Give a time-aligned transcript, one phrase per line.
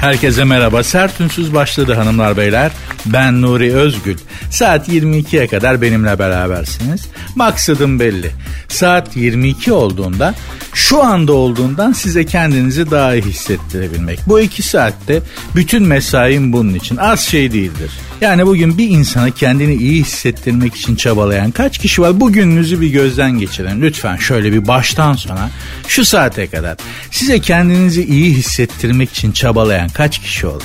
[0.00, 0.82] Herkese merhaba.
[0.82, 2.72] Sert Ünsüz başladı hanımlar beyler.
[3.06, 4.16] Ben Nuri Özgül.
[4.50, 7.06] Saat 22'ye kadar benimle berabersiniz.
[7.34, 8.30] Maksadım belli.
[8.68, 10.34] Saat 22 olduğunda
[10.74, 14.18] şu anda olduğundan size kendinizi daha iyi hissettirebilmek.
[14.26, 15.22] Bu iki saatte
[15.54, 17.90] bütün mesaim bunun için az şey değildir.
[18.20, 22.20] Yani bugün bir insana kendini iyi hissettirmek için çabalayan kaç kişi var?
[22.20, 23.82] Bugününüzü bir gözden geçirin.
[23.82, 25.50] Lütfen şöyle bir baştan sona
[25.88, 26.76] şu saate kadar
[27.10, 30.64] size kendinizi iyi hissettirmek için çabalayan kaç kişi oldu?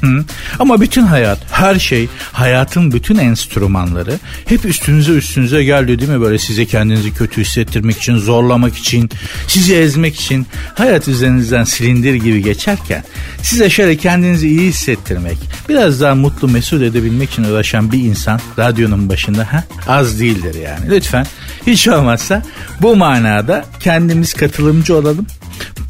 [0.00, 0.24] Hı.
[0.58, 6.20] Ama bütün hayat, her şey, hayatın bütün enstrümanları hep üstünüze üstünüze geldi değil mi?
[6.20, 9.10] Böyle size kendinizi kötü hissettirmek için, zorlamak için,
[9.46, 13.04] sizi ezmek için hayat üzerinizden silindir gibi geçerken
[13.42, 19.08] size şöyle kendinizi iyi hissettirmek, biraz daha mutlu mesut edebilmek için uğraşan bir insan radyonun
[19.08, 20.90] başında ha, az değildir yani.
[20.90, 21.26] Lütfen
[21.66, 22.42] hiç olmazsa
[22.82, 25.26] bu manada kendimiz katılımcı olalım.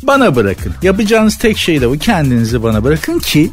[0.03, 0.75] Bana bırakın.
[0.83, 1.99] Yapacağınız tek şey de bu.
[1.99, 3.51] Kendinizi bana bırakın ki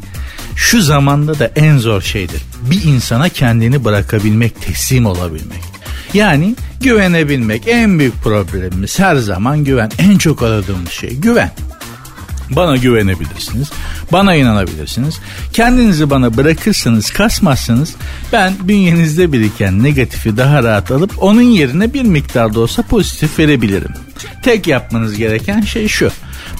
[0.57, 2.41] şu zamanda da en zor şeydir.
[2.71, 5.61] Bir insana kendini bırakabilmek, teslim olabilmek.
[6.13, 9.91] Yani güvenebilmek en büyük problemimiz her zaman güven.
[9.99, 11.51] En çok aradığımız şey güven.
[12.49, 13.69] Bana güvenebilirsiniz.
[14.11, 15.19] Bana inanabilirsiniz.
[15.53, 17.95] Kendinizi bana bırakırsanız, kasmazsanız
[18.33, 23.93] ben bünyenizde biriken negatifi daha rahat alıp onun yerine bir miktar da olsa pozitif verebilirim.
[24.43, 26.11] Tek yapmanız gereken şey şu.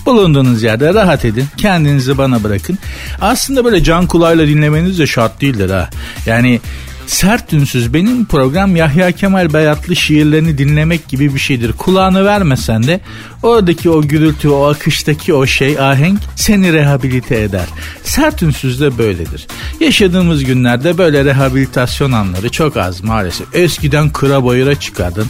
[0.08, 1.46] Bulunduğunuz yerde rahat edin.
[1.58, 2.78] Kendinizi bana bırakın.
[3.22, 5.90] Aslında böyle can kulağıyla dinlemeniz de şart değildir ha.
[6.26, 6.60] Yani
[7.08, 11.74] Sert ünsüz benim program Yahya Kemal Beyatlı şiirlerini dinlemek gibi bir şeydir.
[11.74, 13.00] Kulağını vermesen de
[13.44, 17.66] oradaki o gürültü, o akıştaki o şey, ahenk seni rehabilite eder.
[18.04, 19.48] Sert ünsüz de böyledir.
[19.80, 23.56] Yaşadığımız günlerde böyle rehabilitasyon anları çok az maalesef.
[23.56, 25.28] Eskiden kıra bayıra çıkardın.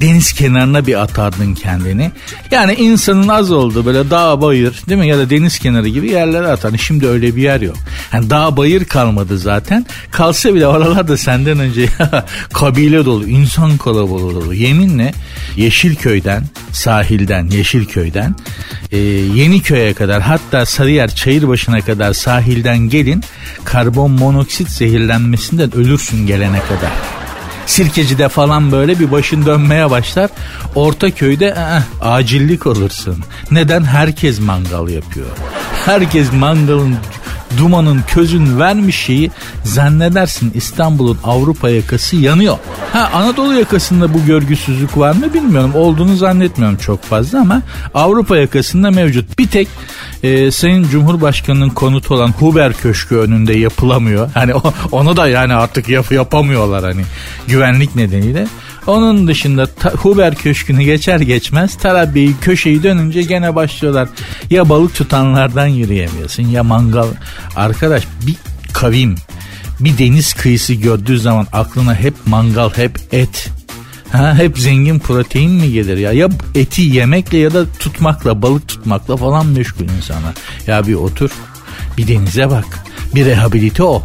[0.00, 2.10] Deniz kenarına bir atardın kendini.
[2.50, 6.46] Yani insanın az olduğu böyle dağ bayır değil mi ya da deniz kenarı gibi yerlere
[6.46, 6.76] atardın.
[6.76, 7.76] Şimdi öyle bir yer yok.
[8.12, 9.86] Yani dağ bayır kalmadı zaten.
[10.10, 11.88] Kalsa bile oralarda senden önce
[12.52, 14.54] kabile dolu, insan kalabalığı dolu.
[14.54, 15.14] Yeminle
[15.56, 18.34] Yeşilköy'den, sahilden, Yeşilköy'den
[18.92, 23.24] e, Yeniköy'e kadar hatta Sarıyer Çayırbaşı'na kadar sahilden gelin
[23.64, 26.92] karbon monoksit zehirlenmesinden ölürsün gelene kadar.
[27.68, 30.30] Sirkeci'de falan böyle bir başın dönmeye başlar.
[30.74, 33.16] Orta köyde eh, acillik olursun.
[33.50, 33.84] Neden?
[33.84, 35.26] Herkes mangal yapıyor.
[35.86, 36.96] Herkes mangalın
[37.58, 39.30] dumanın közün vermiş şeyi
[39.64, 42.58] zannedersin İstanbul'un Avrupa yakası yanıyor.
[42.92, 45.72] Ha Anadolu yakasında bu görgüsüzlük var mı bilmiyorum.
[45.74, 47.62] Olduğunu zannetmiyorum çok fazla ama
[47.94, 49.38] Avrupa yakasında mevcut.
[49.38, 49.68] Bir tek
[50.22, 54.30] e, Sayın Cumhurbaşkanı'nın konutu olan Huber Köşkü önünde yapılamıyor.
[54.34, 54.54] Hani
[54.92, 57.02] onu da yani artık yap yapamıyorlar hani
[57.48, 58.46] güvenlik nedeniyle.
[58.88, 64.08] Onun dışında Huber Köşkü'nü geçer geçmez Tarabya'yı köşeyi dönünce gene başlıyorlar.
[64.50, 67.08] Ya balık tutanlardan yürüyemiyorsun ya mangal.
[67.56, 68.36] Arkadaş bir
[68.72, 69.14] kavim
[69.80, 73.50] bir deniz kıyısı gördüğü zaman aklına hep mangal hep et
[74.12, 76.12] Ha, hep zengin protein mi gelir ya?
[76.12, 80.34] Ya eti yemekle ya da tutmakla, balık tutmakla falan meşgul insanlar.
[80.66, 81.30] Ya bir otur,
[81.98, 82.64] bir denize bak,
[83.14, 84.02] bir rehabilite ol.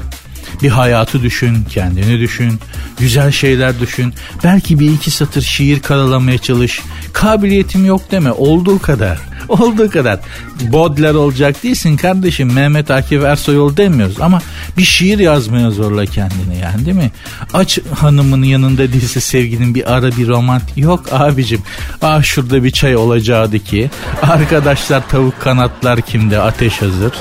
[0.62, 2.60] Bir hayatı düşün, kendini düşün,
[3.00, 4.14] güzel şeyler düşün.
[4.44, 6.82] Belki bir iki satır şiir karalamaya çalış.
[7.14, 9.20] Kabiliyetim yok deme, olduğu kadar.
[9.50, 10.20] Olduğu kadar.
[10.62, 12.54] Bodler olacak değilsin kardeşim.
[12.54, 14.42] Mehmet Akif Ersoyol demiyoruz ama
[14.78, 17.12] bir şiir yazmaya zorla kendini yani değil mi?
[17.54, 21.62] Aç hanımın yanında değilse sevginin bir ara bir romant yok abicim.
[22.02, 23.90] Ah şurada bir çay olacaktı ki.
[24.22, 27.14] Arkadaşlar tavuk kanatlar kimde ateş hazır.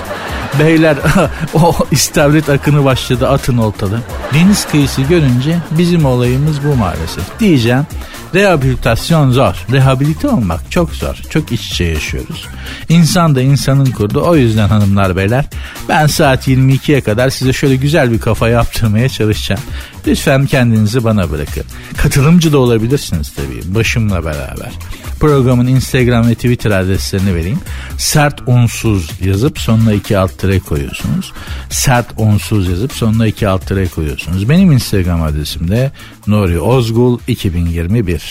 [0.58, 0.96] Beyler
[1.54, 4.00] o istavrit akını başladı atın oltalı.
[4.34, 7.40] Deniz kıyısı görünce bizim olayımız bu maalesef.
[7.40, 7.86] Diyeceğim
[8.34, 9.54] rehabilitasyon zor.
[9.72, 11.14] Rehabilite olmak çok zor.
[11.30, 12.46] Çok iç içe yaşıyoruz.
[12.88, 14.22] İnsan da insanın kurdu.
[14.26, 15.44] O yüzden hanımlar beyler
[15.88, 19.62] ben saat 22'ye kadar size şöyle güzel bir kafa yaptırmaya çalışacağım.
[20.06, 21.64] Lütfen kendinizi bana bırakın.
[21.96, 24.72] Katılımcı da olabilirsiniz tabii başımla beraber.
[25.20, 27.60] Programın Instagram ve Twitter adreslerini vereyim.
[27.98, 31.32] Sert unsuz yazıp sonuna iki alt tere koyuyorsunuz.
[31.70, 34.48] Sert unsuz yazıp sonuna iki alt tere koyuyorsunuz.
[34.48, 35.90] Benim Instagram adresim de
[36.26, 38.21] Nuri Ozgul 2021.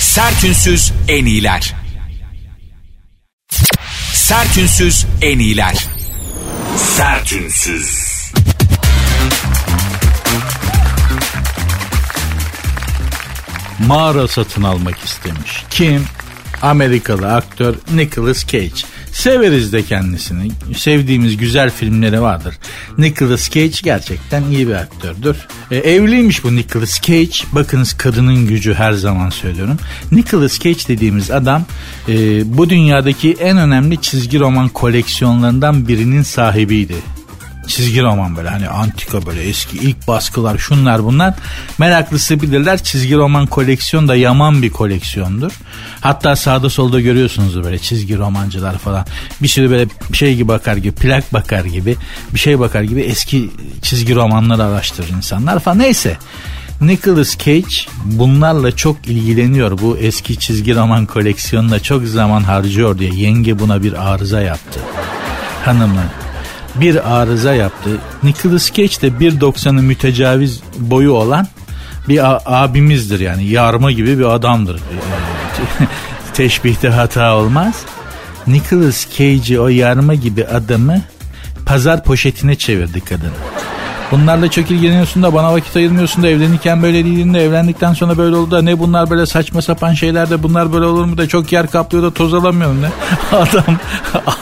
[0.00, 1.74] Sertünsüz en iyiler.
[4.12, 5.86] Sertünsüz en iyiler.
[6.96, 8.16] Sertünsüz.
[13.86, 15.64] mağara satın almak istemiş.
[15.70, 16.04] Kim?
[16.62, 18.70] Amerikalı aktör Nicolas Cage.
[19.16, 20.50] Severiz de kendisini.
[20.76, 22.54] Sevdiğimiz güzel filmleri vardır.
[22.98, 25.36] Nicolas Cage gerçekten iyi bir aktördür.
[25.70, 27.36] E, evliymiş bu Nicolas Cage.
[27.52, 29.76] Bakınız kadının gücü her zaman söylüyorum.
[30.12, 31.64] Nicolas Cage dediğimiz adam
[32.08, 32.14] e,
[32.58, 36.96] bu dünyadaki en önemli çizgi roman koleksiyonlarından birinin sahibiydi
[37.66, 41.34] çizgi roman böyle hani antika böyle eski ilk baskılar şunlar bunlar.
[41.78, 45.52] Meraklısı bilirler çizgi roman koleksiyon da yaman bir koleksiyondur.
[46.00, 49.06] Hatta sağda solda görüyorsunuz böyle çizgi romancılar falan.
[49.42, 51.96] Bir sürü böyle şey gibi bakar gibi plak bakar gibi
[52.34, 53.50] bir şey bakar gibi eski
[53.82, 56.16] çizgi romanları araştırır insanlar falan neyse.
[56.80, 59.78] Nicholas Cage bunlarla çok ilgileniyor.
[59.78, 64.80] Bu eski çizgi roman koleksiyonuna çok zaman harcıyor diye yenge buna bir arıza yaptı.
[65.64, 66.04] Hanımı
[66.80, 67.90] bir arıza yaptı.
[68.22, 71.46] Nicholas Cage de 1.90'ı mütecaviz boyu olan
[72.08, 72.20] bir
[72.64, 74.80] abimizdir yani yarma gibi bir adamdır.
[76.34, 77.74] Teşbihte hata olmaz.
[78.46, 81.02] Nicholas Cage'i o yarma gibi adamı
[81.66, 83.32] pazar poşetine çevirdi kadın.
[84.10, 88.36] Bunlarla çok ilgileniyorsun da bana vakit ayırmıyorsun da evlenirken böyle değildin de evlendikten sonra böyle
[88.36, 91.52] oldu da ne bunlar böyle saçma sapan şeyler de bunlar böyle olur mu da çok
[91.52, 92.90] yer kaplıyor da toz alamıyorum ne?
[93.32, 93.78] Adam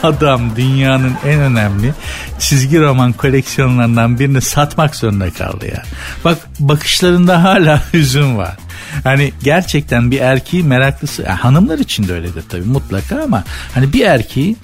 [0.03, 1.93] adam dünyanın en önemli
[2.39, 5.83] çizgi roman koleksiyonlarından birini satmak zorunda kaldı ya.
[6.25, 8.57] Bak bakışlarında hala hüzün var.
[9.03, 14.05] Hani gerçekten bir erkeği meraklısı yani hanımlar için de öyledir tabii mutlaka ama hani bir
[14.05, 14.55] erkeği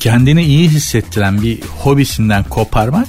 [0.00, 3.08] kendini iyi hissettiren bir hobisinden koparmak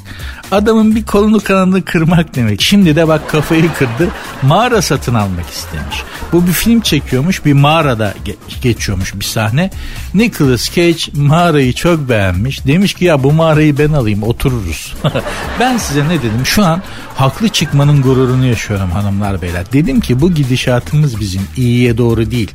[0.51, 2.61] adamın bir kolunu kanadını kırmak demek.
[2.61, 4.09] Şimdi de bak kafayı kırdı
[4.41, 6.03] mağara satın almak istemiş.
[6.31, 9.69] Bu bir film çekiyormuş bir mağarada ge- geçiyormuş bir sahne.
[10.13, 12.65] Nicholas Cage mağarayı çok beğenmiş.
[12.67, 14.93] Demiş ki ya bu mağarayı ben alayım otururuz.
[15.59, 16.81] ben size ne dedim şu an
[17.15, 19.63] haklı çıkmanın gururunu yaşıyorum hanımlar beyler.
[19.73, 22.51] Dedim ki bu gidişatımız bizim iyiye doğru değil.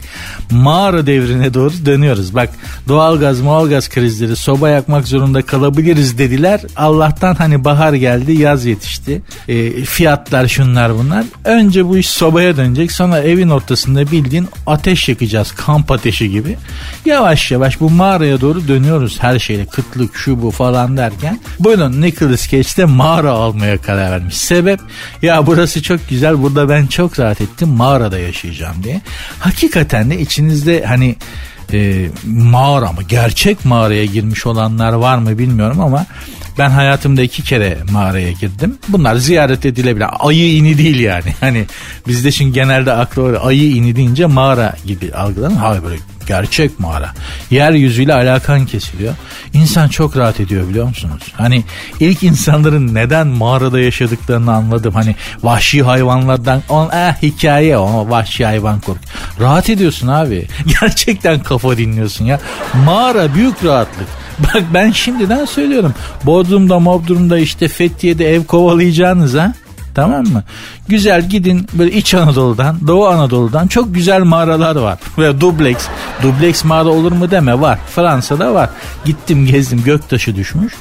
[0.51, 2.35] Mağara devrine doğru dönüyoruz.
[2.35, 2.51] Bak
[2.89, 6.61] doğalgaz doğalgaz krizleri soba yakmak zorunda kalabiliriz dediler.
[6.77, 9.23] Allah'tan hani bahar geldi yaz yetişti.
[9.49, 11.25] E, fiyatlar şunlar bunlar.
[11.45, 16.57] Önce bu iş sobaya dönecek sonra evin ortasında bildiğin ateş yakacağız kamp ateşi gibi.
[17.05, 21.41] Yavaş yavaş bu mağaraya doğru dönüyoruz her şeyle kıtlık şu bu falan derken.
[21.61, 24.81] Buyurun Nicholas Cage de mağara almaya karar vermiş sebep
[25.23, 29.01] ya burası çok güzel burada ben çok rahat ettim mağarada yaşayacağım diye.
[29.39, 31.17] Hakikaten de içinizde hani
[31.73, 36.07] e, mağara mı gerçek mağaraya girmiş olanlar var mı bilmiyorum ama
[36.59, 38.79] ben hayatımda iki kere mağaraya girdim.
[38.89, 40.07] Bunlar ziyaret edilebilir.
[40.19, 41.35] Ayı ini değil yani.
[41.41, 41.67] Hani
[42.09, 45.57] bizde şimdi genelde aklı ayı ini deyince mağara gibi algılanır.
[45.57, 45.97] Hayır böyle
[46.27, 47.13] gerçek mağara.
[47.51, 49.15] Yeryüzüyle alakan kesiliyor.
[49.53, 51.23] İnsan çok rahat ediyor biliyor musunuz?
[51.33, 51.65] Hani
[52.01, 54.95] ilk insanların neden mağarada yaşadıklarını anladım.
[54.95, 59.01] Hani vahşi hayvanlardan on eh hikaye o vahşi hayvan kork.
[59.41, 60.47] Rahat ediyorsun abi.
[60.81, 62.41] Gerçekten kafa dinliyorsun ya.
[62.85, 64.24] Mağara büyük rahatlık.
[64.55, 65.95] Bak ben şimdiden söylüyorum.
[66.25, 69.53] Bodrum'da Mobdurum'da işte Fethiye'de ev kovalayacağınız ha.
[69.95, 70.45] Tamam mı?
[70.89, 74.99] Güzel gidin böyle İç Anadolu'dan, Doğu Anadolu'dan çok güzel mağaralar var.
[75.19, 75.87] Ve dubleks,
[76.23, 77.79] dubleks mağara olur mu deme var.
[77.95, 78.71] Fransa'da var.
[79.05, 80.73] Gittim gezdim göktaşı düşmüş.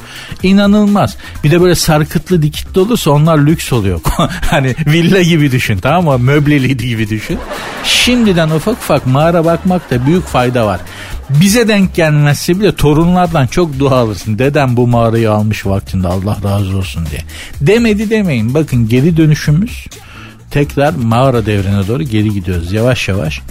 [0.44, 1.18] İnanılmaz.
[1.44, 4.02] Bir de böyle sarkıtlı dikitli olursa onlar lüks oluyor.
[4.50, 6.26] hani villa gibi düşün tamam mı?
[6.26, 7.40] Möbleli gibi düşün.
[7.84, 10.80] Şimdiden ufak ufak mağara bakmakta büyük fayda var.
[11.30, 14.40] Bize denk gelmezse bile torunlardan çok dua alırsın.
[14.40, 17.22] Dedem bu mağarayı almış vaktinde Allah razı olsun diye.
[17.62, 18.54] Demedi demeyin.
[18.54, 19.88] Bakın geri dönüşümüz
[20.54, 23.42] tekrar mağara devrine doğru geri gidiyoruz yavaş yavaş.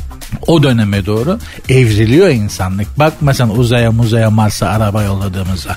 [0.47, 2.99] O döneme doğru evriliyor insanlık.
[2.99, 5.77] Bak mesela uzaya muzaya Mars'a araba yolladığımızda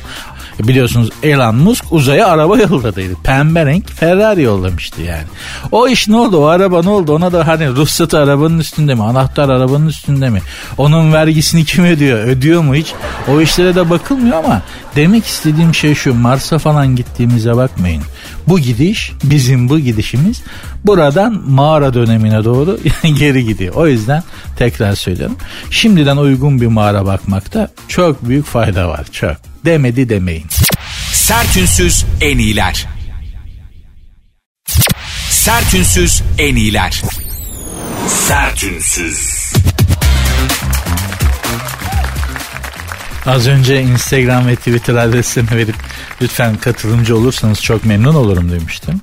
[0.59, 3.13] Biliyorsunuz Elon Musk uzaya araba yolladıydı.
[3.23, 5.23] Pembe renk Ferrari yollamıştı yani.
[5.71, 6.37] O iş ne oldu?
[6.37, 7.15] O araba ne oldu?
[7.15, 9.03] Ona da hani ruhsatı arabanın üstünde mi?
[9.03, 10.41] Anahtar arabanın üstünde mi?
[10.77, 12.19] Onun vergisini kim ödüyor?
[12.19, 12.93] Ödüyor mu hiç?
[13.27, 14.61] O işlere de bakılmıyor ama
[14.95, 16.13] demek istediğim şey şu.
[16.13, 18.03] Mars'a falan gittiğimize bakmayın.
[18.47, 20.41] Bu gidiş bizim bu gidişimiz
[20.85, 22.79] buradan mağara dönemine doğru
[23.19, 23.75] geri gidiyor.
[23.75, 24.23] O yüzden
[24.57, 25.37] tekrar söylüyorum.
[25.69, 29.05] Şimdiden uygun bir mağara bakmakta çok büyük fayda var.
[29.11, 29.35] Çok
[29.65, 30.45] demedi demeyin.
[31.13, 32.87] Sertünsüz en iyiler.
[35.29, 37.01] Sertünsüz en iyiler.
[38.07, 39.44] Sertünsüz.
[43.25, 45.75] Az önce Instagram ve Twitter adresini verip
[46.21, 49.01] lütfen katılımcı olursanız çok memnun olurum demiştim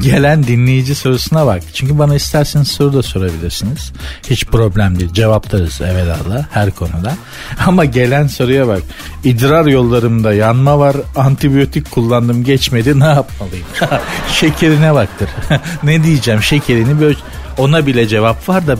[0.00, 1.62] gelen dinleyici sorusuna bak.
[1.74, 3.92] Çünkü bana isterseniz soru da sorabilirsiniz.
[4.30, 5.12] Hiç problem değil.
[5.12, 7.16] Cevaplarız evvelallah her konuda.
[7.66, 8.82] Ama gelen soruya bak.
[9.24, 10.96] İdrar yollarımda yanma var.
[11.16, 13.00] Antibiyotik kullandım geçmedi.
[13.00, 13.66] Ne yapmalıyım?
[14.32, 15.28] Şekerine baktır.
[15.82, 16.42] ne diyeceğim?
[16.42, 17.18] Şekerini böyle
[17.58, 18.76] ona bile cevap var da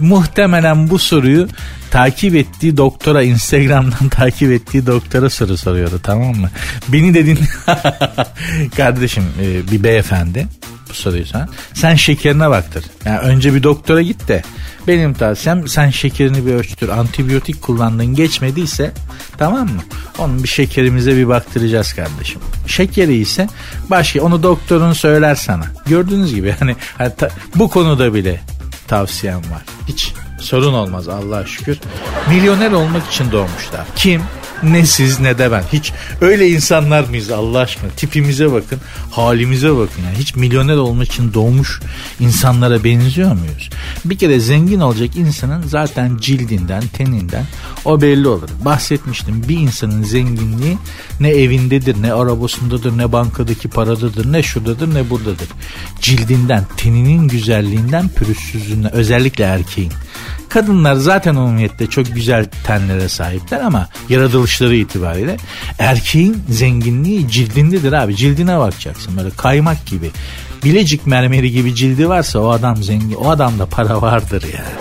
[0.00, 1.48] muhtemelen bu soruyu
[1.94, 6.50] takip ettiği doktora Instagram'dan takip ettiği doktora soru soruyordu tamam mı?
[6.88, 7.38] Beni dedin
[8.76, 10.46] kardeşim e, bir beyefendi
[10.88, 11.48] bu soruyu sen.
[11.74, 12.84] Sen şekerine baktır.
[13.04, 14.42] Yani önce bir doktora git de
[14.86, 16.88] benim tavsiyem sen şekerini bir ölçtür.
[16.88, 18.92] Antibiyotik kullandığın geçmediyse
[19.38, 19.82] tamam mı?
[20.18, 22.40] Onun bir şekerimize bir baktıracağız kardeşim.
[22.66, 23.48] Şekeri ise
[23.90, 25.64] başka onu doktorun söyler sana.
[25.86, 27.12] Gördüğünüz gibi hani, hani
[27.54, 28.40] bu konuda bile
[28.88, 29.62] tavsiyem var.
[29.88, 30.12] Hiç
[30.44, 31.78] sorun olmaz Allah'a şükür.
[32.28, 33.86] Milyoner olmak için doğmuşlar.
[33.96, 34.22] Kim?
[34.62, 35.64] Ne siz ne de ben.
[35.72, 37.90] Hiç öyle insanlar mıyız Allah aşkına?
[37.90, 40.02] Tipimize bakın, halimize bakın.
[40.06, 41.80] Yani hiç milyoner olmak için doğmuş
[42.20, 43.70] insanlara benziyor muyuz?
[44.04, 47.44] Bir kere zengin olacak insanın zaten cildinden, teninden
[47.84, 48.48] o belli olur.
[48.64, 50.78] Bahsetmiştim bir insanın zenginliği
[51.20, 55.48] ne evindedir, ne arabasındadır, ne bankadaki paradadır, ne şuradadır, ne buradadır.
[56.00, 59.92] Cildinden, teninin güzelliğinden, pürüzsüzlüğünden özellikle erkeğin.
[60.54, 65.36] Kadınlar zaten umumiyette çok güzel tenlere sahipler ama yaratılışları itibariyle
[65.78, 68.16] erkeğin zenginliği cildindedir abi.
[68.16, 70.10] Cildine bakacaksın böyle kaymak gibi.
[70.64, 73.14] Bilecik mermeri gibi cildi varsa o adam zengin.
[73.14, 74.74] O adamda para vardır yani.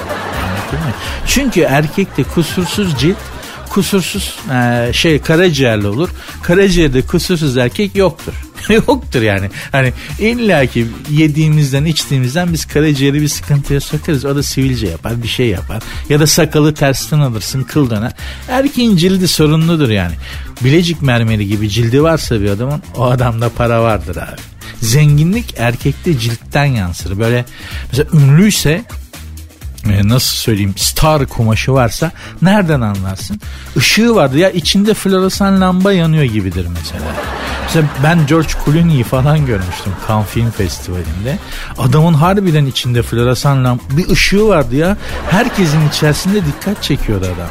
[1.27, 3.17] Çünkü erkekte kusursuz cilt
[3.69, 6.09] kusursuz e, şey karaciğerli olur.
[6.43, 8.33] Karaciğerde kusursuz erkek yoktur.
[8.87, 9.49] yoktur yani.
[9.71, 14.25] Hani illa ki yediğimizden içtiğimizden biz karaciğeri bir sıkıntıya sokarız.
[14.25, 15.83] O da sivilce yapar bir şey yapar.
[16.09, 18.11] Ya da sakalı tersten alırsın kıl döner.
[18.47, 20.13] Erkeğin cildi sorunludur yani.
[20.63, 24.41] Bilecik mermeri gibi cildi varsa bir adamın o adamda para vardır abi.
[24.81, 27.19] Zenginlik erkekte ciltten yansır.
[27.19, 27.45] Böyle
[27.91, 28.85] mesela ünlüyse
[29.89, 32.11] e, nasıl söyleyeyim star kumaşı varsa
[32.41, 33.41] nereden anlarsın?
[33.75, 37.11] Işığı vardı ya içinde floresan lamba yanıyor gibidir mesela.
[37.63, 41.39] Mesela ben George Clooney'i falan görmüştüm Cannes Film Festivali'nde.
[41.77, 44.97] Adamın harbiden içinde floresan lamba bir ışığı vardı ya.
[45.31, 47.49] Herkesin içerisinde dikkat çekiyordu adam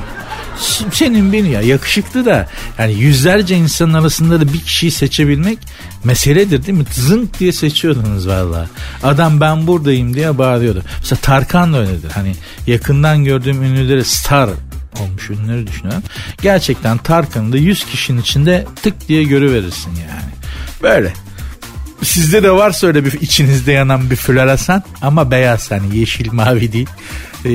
[0.92, 5.58] senin beni ya yakışıklı da yani yüzlerce insanın arasında da bir kişiyi seçebilmek
[6.04, 6.84] meseledir değil mi?
[6.92, 8.68] Zınk diye seçiyordunuz valla.
[9.02, 10.82] Adam ben buradayım diye bağırıyordu.
[10.98, 12.10] Mesela Tarkan da öyledir.
[12.10, 12.34] Hani
[12.66, 14.50] yakından gördüğüm ünlüleri star
[15.00, 16.02] olmuş ünlüleri düşünüyorum.
[16.42, 20.32] Gerçekten Tarkan'ı da 100 kişinin içinde tık diye görüverirsin yani.
[20.82, 21.12] Böyle.
[22.02, 26.88] Sizde de varsa öyle bir içinizde yanan bir floresan ama beyaz hani yeşil mavi değil.
[27.44, 27.48] Ee,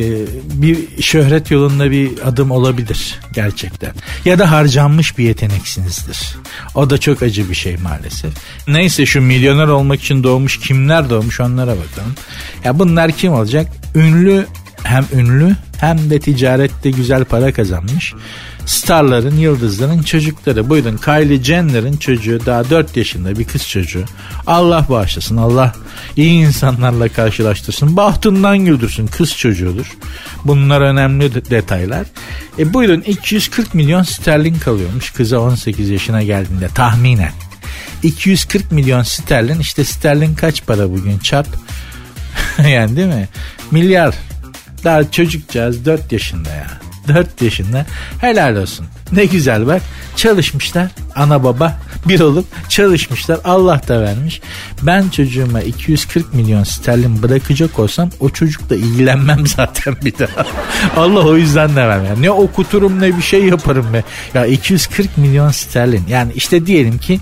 [0.54, 3.92] bir şöhret yolunda bir adım olabilir gerçekten.
[4.26, 6.38] Ya da harcanmış bir yeteneksinizdir.
[6.76, 8.34] O da çok acı bir şey maalesef.
[8.68, 12.16] Neyse şu milyoner olmak için doğmuş kimler doğmuş onlara bakalım.
[12.64, 13.68] Ya bunlar kim olacak?
[13.96, 14.46] Ünlü
[14.84, 18.14] hem ünlü hem de ticarette güzel para kazanmış
[18.68, 20.70] starların, yıldızların çocukları.
[20.70, 24.04] Buyurun Kylie Jenner'ın çocuğu daha 4 yaşında bir kız çocuğu.
[24.48, 25.38] Allah bağışlasın.
[25.38, 25.74] Allah
[26.16, 27.98] iyi insanlarla karşılaştırsın.
[27.98, 29.08] Bahtından güldürsün.
[29.08, 29.98] Kız çocuğudur.
[30.46, 32.08] Bunlar önemli detaylar.
[32.60, 37.32] E buyurun 240 milyon sterlin kalıyormuş kıza 18 yaşına geldiğinde tahminen.
[38.04, 41.48] 240 milyon sterlin işte sterlin kaç para bugün çarp
[42.68, 43.28] yani değil mi?
[43.72, 44.16] Milyar.
[44.84, 46.87] Daha çocukcağız 4 yaşında ya.
[47.08, 47.86] 4 yaşında.
[48.22, 48.86] Helal olsun.
[49.12, 49.82] Ne güzel bak.
[50.16, 50.88] Çalışmışlar.
[51.16, 53.40] Ana baba bir olup çalışmışlar.
[53.44, 54.42] Allah da vermiş.
[54.82, 60.46] Ben çocuğuma 240 milyon sterlin bırakacak olsam o çocukla ilgilenmem zaten bir daha.
[60.96, 62.22] Allah o yüzden de vermiyor.
[62.22, 64.04] Ne okuturum ne bir şey yaparım be.
[64.34, 66.04] Ya 240 milyon sterlin.
[66.10, 67.20] Yani işte diyelim ki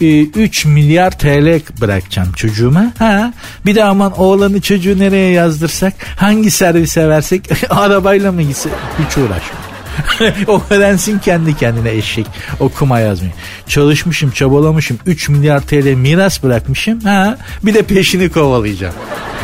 [0.00, 2.92] 3 milyar TL bırakacağım çocuğuma.
[2.98, 3.32] Ha,
[3.66, 9.70] bir de aman oğlanı çocuğu nereye yazdırsak, hangi servise versek, arabayla mı gitse hiç uğraşmıyor.
[10.48, 12.26] o öğrensin kendi kendine eşek
[12.60, 13.32] okuma yazmayı.
[13.66, 18.94] Çalışmışım çabalamışım 3 milyar TL miras bırakmışım ha bir de peşini kovalayacağım.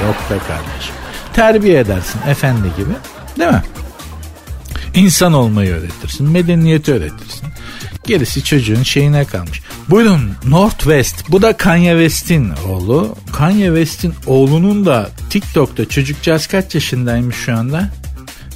[0.06, 0.94] Yok be kardeşim.
[1.32, 2.90] Terbiye edersin efendi gibi
[3.38, 3.62] değil mi?
[4.94, 7.48] İnsan olmayı öğretirsin, medeniyeti öğretirsin.
[8.06, 9.60] Gerisi çocuğun şeyine kalmış.
[9.88, 11.30] Buyurun Northwest.
[11.30, 13.16] Bu da Kanye West'in oğlu.
[13.32, 17.90] Kanye West'in oğlunun da TikTok'ta çocukcağız kaç yaşındaymış şu anda?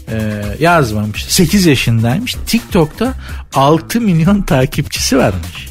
[0.09, 1.25] Ee, yazmamış.
[1.25, 2.37] 8 yaşındaymış.
[2.47, 3.15] TikTok'ta
[3.55, 5.70] 6 milyon takipçisi varmış.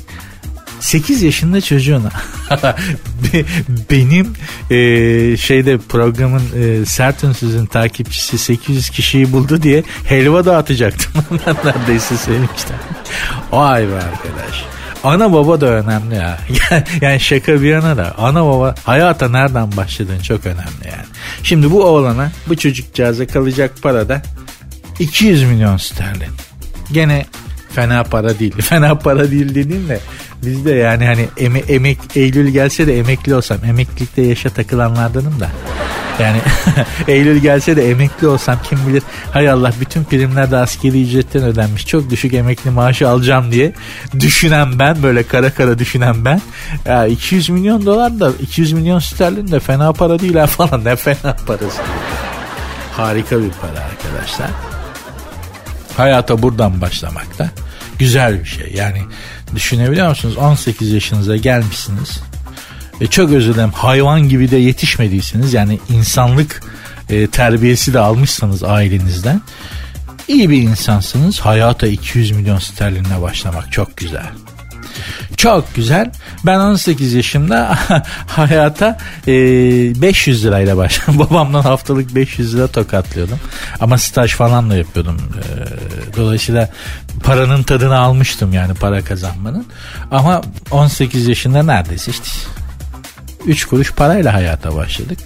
[0.80, 2.12] 8 yaşında çocuğuna
[3.92, 4.34] benim
[4.72, 11.24] e, şeyde programın e, sert ünsüzün takipçisi 800 kişiyi buldu diye helva dağıtacaktım.
[11.66, 12.78] Neredeyse sevmişler.
[13.52, 14.66] Vay be arkadaş.
[15.04, 16.40] Ana baba da önemli ya.
[17.02, 21.06] yani şaka bir yana da ana baba hayata nereden başladığın çok önemli yani.
[21.44, 24.22] Şimdi bu oğlana bu çocukcağıza kalacak para da
[25.00, 26.32] 200 milyon sterlin.
[26.92, 27.26] Gene
[27.70, 28.56] fena para değil.
[28.62, 30.00] Fena para değil dediğim de
[30.46, 35.50] bizde yani hani eme, emek Eylül gelse de emekli olsam emeklilikte yaşa takılanlardanım da
[36.20, 36.38] Yani
[37.08, 41.88] Eylül gelse de emekli olsam kim bilir hay Allah bütün primler de askeri ücretten ödenmiş.
[41.88, 43.74] Çok düşük emekli maaşı alacağım diye
[44.20, 46.42] düşünen ben böyle kara kara düşünen ben.
[46.86, 50.96] Ya 200 milyon dolar da 200 milyon sterlin de fena para değil ha falan ne
[50.96, 51.82] fena parası.
[52.98, 54.79] Harika bir para arkadaşlar.
[56.00, 57.50] Hayata buradan başlamakta
[58.00, 58.72] güzel bir şey.
[58.76, 59.02] Yani
[59.56, 60.38] düşünebiliyor musunuz?
[60.38, 62.20] 18 yaşınıza gelmişsiniz.
[63.02, 66.62] E çok özür dilerim hayvan gibi de yetişmediyseniz yani insanlık
[67.10, 69.42] e, terbiyesi de almışsanız ailenizden
[70.28, 71.40] iyi bir insansınız.
[71.40, 74.26] Hayata 200 milyon sterlinle başlamak çok güzel.
[75.38, 76.12] Çok güzel.
[76.46, 77.78] Ben 18 yaşımda
[78.28, 79.32] hayata e,
[80.02, 81.20] 500 lirayla başladım.
[81.30, 83.40] Babamdan haftalık 500 lira tokatlıyordum.
[83.80, 85.18] Ama staj falan da yapıyordum.
[85.18, 86.70] E, dolayısıyla
[87.24, 89.66] paranın tadını almıştım yani para kazanmanın.
[90.12, 90.42] Ama
[90.72, 92.30] 18 yaşında neredeyse işte
[93.46, 95.20] 3 kuruş parayla hayata başladık.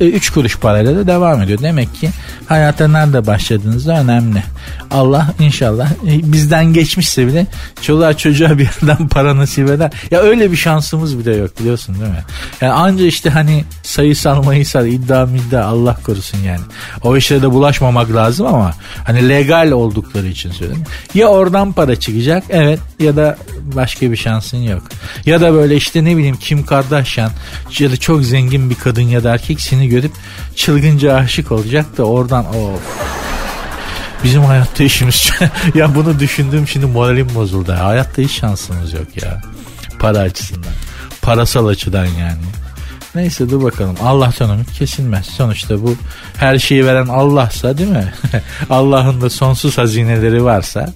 [0.00, 1.58] 3 e, kuruş parayla da devam ediyor.
[1.62, 2.10] Demek ki
[2.46, 4.42] hayata nerede başladığınız da önemli.
[4.90, 7.46] Allah inşallah e, bizden geçmişse bile
[7.82, 9.92] çoluğa çocuğa bir yerden para nasip eder.
[10.10, 12.24] Ya öyle bir şansımız bile yok biliyorsun değil mi?
[12.60, 16.60] Yani anca işte hani sayısal mayısal iddia middia Allah korusun yani.
[17.02, 20.84] O işlere de bulaşmamak lazım ama hani legal oldukları için söyledim.
[21.14, 24.82] Ya oradan para çıkacak evet ya da başka bir şansın yok.
[25.26, 27.30] Ya da böyle işte ne bileyim Kim Kardashian
[27.78, 30.12] ya da çok zengin bir kadın ya da erkek seni görüp
[30.56, 32.80] çılgınca aşık olacak da oradan of.
[34.24, 35.30] Bizim hayatta işimiz
[35.74, 37.72] ya bunu düşündüğüm şimdi moralim bozuldu.
[37.72, 39.42] Hayatta hiç şansımız yok ya.
[39.98, 40.72] Para açısından.
[41.22, 42.42] Parasal açıdan yani.
[43.14, 43.96] Neyse dur bakalım.
[44.02, 45.26] Allah'tan ümit kesilmez.
[45.26, 45.96] Sonuçta bu
[46.36, 48.12] her şeyi veren Allah'sa değil mi?
[48.70, 50.92] Allah'ın da sonsuz hazineleri varsa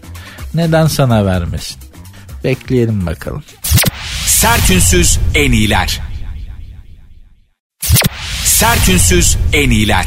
[0.54, 1.76] neden sana vermesin?
[2.44, 3.42] Bekleyelim bakalım.
[4.26, 6.00] Sertünsüz en iyiler.
[8.58, 10.06] Sertünsüz en iyiler.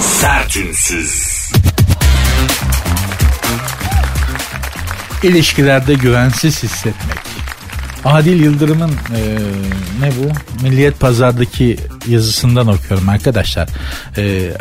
[0.00, 1.22] Sertünsüz.
[5.22, 7.18] İlişkilerde güvensiz hissetmek.
[8.04, 9.20] Adil Yıldırım'ın e,
[10.00, 10.32] ne bu?
[10.62, 11.76] Milliyet Pazar'daki
[12.08, 13.68] yazısından okuyorum arkadaşlar.
[14.16, 14.52] E,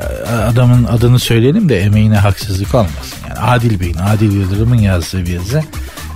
[0.49, 3.17] adamın adını söyleyelim de emeğine haksızlık olmasın.
[3.29, 5.63] Yani Adil Bey'in, Adil Yıldırım'ın yazdığı bir yazı.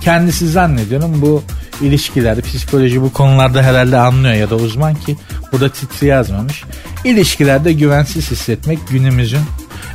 [0.04, 1.42] Kendisi zannediyorum bu
[1.80, 5.16] ilişkiler, psikoloji bu konularda herhalde anlıyor ya da uzman ki
[5.52, 6.64] burada titri yazmamış.
[7.04, 9.40] İlişkilerde güvensiz hissetmek günümüzün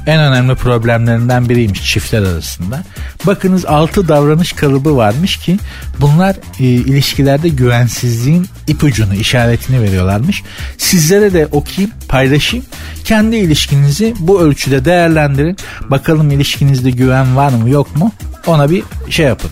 [0.08, 2.84] en önemli problemlerinden biriymiş çiftler arasında.
[3.26, 5.58] Bakınız altı davranış kalıbı varmış ki
[6.00, 10.44] bunlar e, ilişkilerde güvensizliğin ipucunu, işaretini veriyorlarmış.
[10.78, 12.66] Sizlere de okuyayım, paylaşayım.
[13.04, 15.58] Kendi ilişkinizi bu ölçüde değerlendirin.
[15.90, 18.12] Bakalım ilişkinizde güven var mı yok mu?
[18.48, 19.52] Ona bir şey yapın.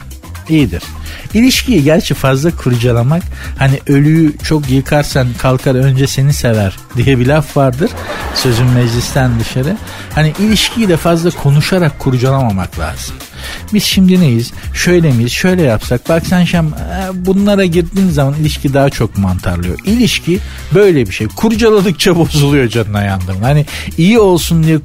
[0.50, 0.84] İyidir.
[1.34, 3.24] İlişkiyi gerçi fazla kurcalamak
[3.60, 7.92] hani ölüyü çok yıkarsan kalkar önce seni sever diye bir laf vardır.
[8.36, 9.78] Sözün meclisten dışarı.
[10.16, 13.16] Hani ilişkiyi de fazla konuşarak kurcalamamak lazım.
[13.74, 14.52] Biz şimdi neyiz?
[14.74, 15.32] Şöyle miyiz?
[15.32, 16.10] Şöyle yapsak.
[16.10, 19.80] Bak sen şam e, bunlara girdiğin zaman ilişki daha çok mantarlıyor.
[19.86, 20.40] İlişki
[20.74, 21.28] böyle bir şey.
[21.28, 23.42] Kurcaladıkça bozuluyor canına yandım.
[23.42, 23.66] Hani
[23.98, 24.78] iyi olsun diye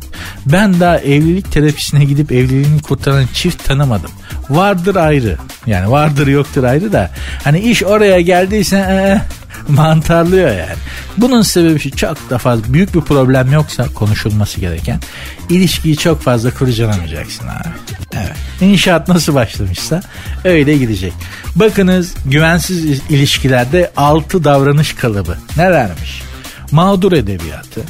[0.46, 4.10] ben daha evlilik terapisine gidip evliliğini kurtaran çift tanımadım.
[4.50, 5.36] Vardır ayrı.
[5.66, 7.10] Yani vardır yoktur ayrı da.
[7.44, 9.20] Hani iş oraya geldiyse ee,
[9.68, 10.78] mantarlıyor yani.
[11.16, 15.00] Bunun sebebi çok da fazla büyük bir problem yoksa konuşulması gereken
[15.48, 17.68] ilişkiyi çok fazla kurcalamayacaksın abi.
[18.12, 18.36] Evet.
[18.60, 20.02] İnşaat nasıl başlamışsa
[20.44, 21.12] öyle gidecek.
[21.56, 26.22] Bakınız güvensiz ilişkilerde altı davranış kalıbı ne vermiş?
[26.70, 27.80] Mağdur edebiyatı,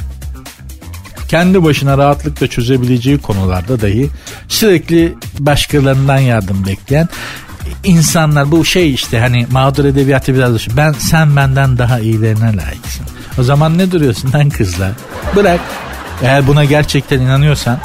[1.27, 4.09] kendi başına rahatlıkla çözebileceği konularda dahi
[4.47, 7.09] sürekli başkalarından yardım bekleyen
[7.83, 10.73] insanlar bu şey işte hani mağdur edebiyatı biraz düşün.
[10.77, 13.05] Ben sen benden daha iyilerine layıksın.
[13.39, 14.91] O zaman ne duruyorsun lan kızlar?
[15.35, 15.59] Bırak.
[16.23, 17.79] Eğer buna gerçekten inanıyorsan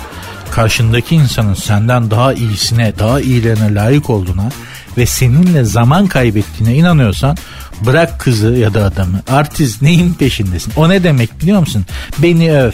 [0.50, 4.48] karşındaki insanın senden daha iyisine, daha iyilerine layık olduğuna
[4.96, 7.36] ve seninle zaman kaybettiğine inanıyorsan
[7.80, 9.20] Bırak kızı ya da adamı.
[9.28, 10.72] Artist neyin peşindesin?
[10.76, 11.86] O ne demek biliyor musun?
[12.18, 12.72] Beni öv.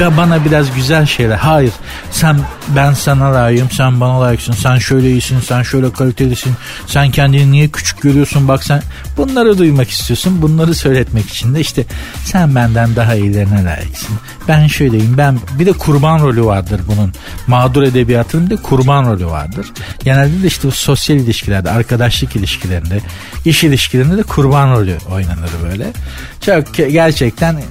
[0.00, 1.36] Ben bana biraz güzel şeyler.
[1.36, 1.72] Hayır.
[2.10, 2.40] Sen
[2.76, 3.70] ben sana layığım.
[3.70, 4.52] Sen bana layıksın.
[4.52, 5.40] Sen şöyle iyisin.
[5.40, 6.52] Sen şöyle kalitelisin.
[6.86, 8.48] Sen kendini niye küçük görüyorsun?
[8.48, 8.82] Bak sen
[9.16, 10.42] bunları duymak istiyorsun.
[10.42, 11.84] Bunları söyletmek için de işte
[12.24, 14.16] sen benden daha iyilerine layıksın.
[14.48, 15.18] Ben şöyleyim.
[15.18, 17.12] Ben bir de kurban rolü vardır bunun.
[17.46, 19.66] Mağdur edebiyatının bir kurban rolü vardır.
[20.04, 23.00] Genelde de işte sosyal ilişkilerde, arkadaşlık ilişkilerinde,
[23.44, 25.92] iş ilişkilerinde de kurban rolü oynanır böyle.
[26.40, 27.62] Çok gerçekten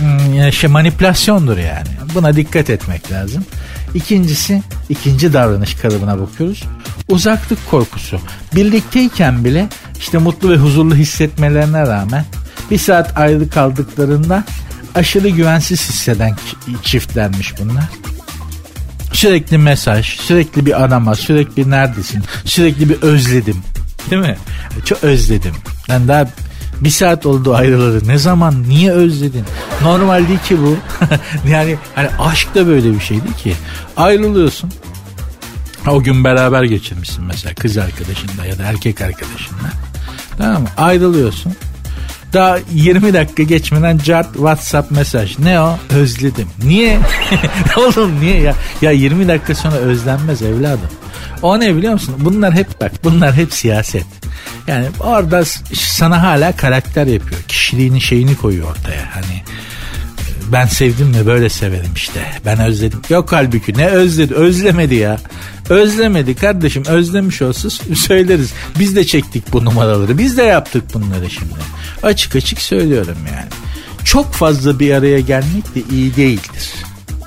[0.00, 1.88] hmm, şey manipülasyondur yani.
[2.14, 3.44] Buna dikkat etmek lazım.
[3.94, 6.64] İkincisi, ikinci davranış kalıbına bakıyoruz.
[7.08, 8.20] Uzaklık korkusu.
[8.54, 12.24] Birlikteyken bile işte mutlu ve huzurlu hissetmelerine rağmen
[12.70, 14.44] bir saat ayrı kaldıklarında
[14.94, 16.36] aşırı güvensiz hisseden
[16.82, 17.88] çiftlermiş bunlar.
[19.12, 23.62] Sürekli mesaj, sürekli bir arama, sürekli neredesin, sürekli bir özledim.
[24.10, 24.36] Değil mi?
[24.84, 25.54] Çok özledim.
[25.88, 26.26] Ben daha
[26.80, 28.08] bir saat oldu ayrılalı.
[28.08, 28.64] Ne zaman?
[28.68, 29.44] Niye özledin?
[29.82, 30.76] Normal değil ki bu.
[31.50, 33.54] yani hani aşk da böyle bir şeydi ki.
[33.96, 34.70] Ayrılıyorsun.
[35.88, 39.70] O gün beraber geçirmişsin mesela kız arkadaşınla ya da erkek arkadaşınla.
[40.38, 40.68] Tamam mı?
[40.76, 41.52] Ayrılıyorsun.
[42.32, 45.38] Daha 20 dakika geçmeden cart WhatsApp mesaj.
[45.38, 45.78] Ne o?
[45.90, 46.48] Özledim.
[46.64, 46.98] Niye?
[47.76, 48.54] Oğlum niye ya?
[48.82, 50.88] Ya 20 dakika sonra özlenmez evladım.
[51.42, 52.14] O ne biliyor musun?
[52.18, 54.06] Bunlar hep bak bunlar hep siyaset.
[54.66, 57.40] Yani orada sana hala karakter yapıyor.
[57.48, 59.14] Kişiliğinin şeyini koyuyor ortaya.
[59.14, 59.42] Hani
[60.52, 62.20] ben sevdim mi böyle severim işte.
[62.44, 63.00] Ben özledim.
[63.08, 64.34] Yok halbuki ne özledi?
[64.34, 65.18] Özlemedi ya.
[65.68, 66.84] Özlemedi kardeşim.
[66.86, 68.52] Özlemiş olsa söyleriz.
[68.78, 70.18] Biz de çektik bu numaraları.
[70.18, 71.54] Biz de yaptık bunları şimdi.
[72.02, 73.48] Açık açık söylüyorum yani.
[74.04, 76.72] Çok fazla bir araya gelmek de iyi değildir.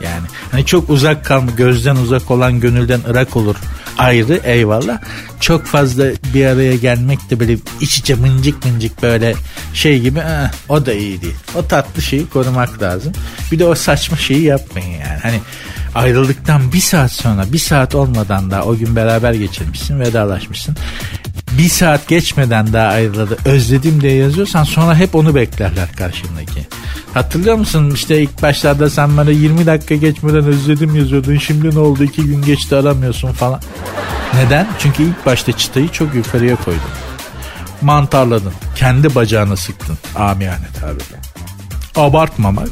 [0.04, 3.56] Yani hani çok uzak kalma gözden uzak olan gönülden ırak olur
[3.98, 5.02] ayrı eyvallah.
[5.40, 9.36] Çok fazla bir araya gelmek de böyle iç içe mıncık mıncık böyle
[9.74, 11.36] şey gibi eh, o da iyi değil.
[11.56, 13.14] O tatlı şeyi korumak lazım.
[13.52, 15.20] Bir de o saçma şeyi yapmayın yani.
[15.24, 15.40] Hani
[15.96, 20.76] ayrıldıktan bir saat sonra bir saat olmadan da o gün beraber geçirmişsin vedalaşmışsın
[21.58, 26.68] bir saat geçmeden daha ayrıldı özledim diye yazıyorsan sonra hep onu beklerler karşındaki.
[27.14, 32.04] Hatırlıyor musun işte ilk başlarda sen bana 20 dakika geçmeden özledim yazıyordun şimdi ne oldu
[32.04, 33.62] iki gün geçti aramıyorsun falan.
[34.34, 34.68] Neden?
[34.80, 36.82] Çünkü ilk başta çıtayı çok yukarıya koydun.
[37.82, 38.54] Mantarladın.
[38.76, 39.98] Kendi bacağına sıktın.
[40.16, 41.18] Amiyane tabirle.
[41.96, 42.70] Abartmamak,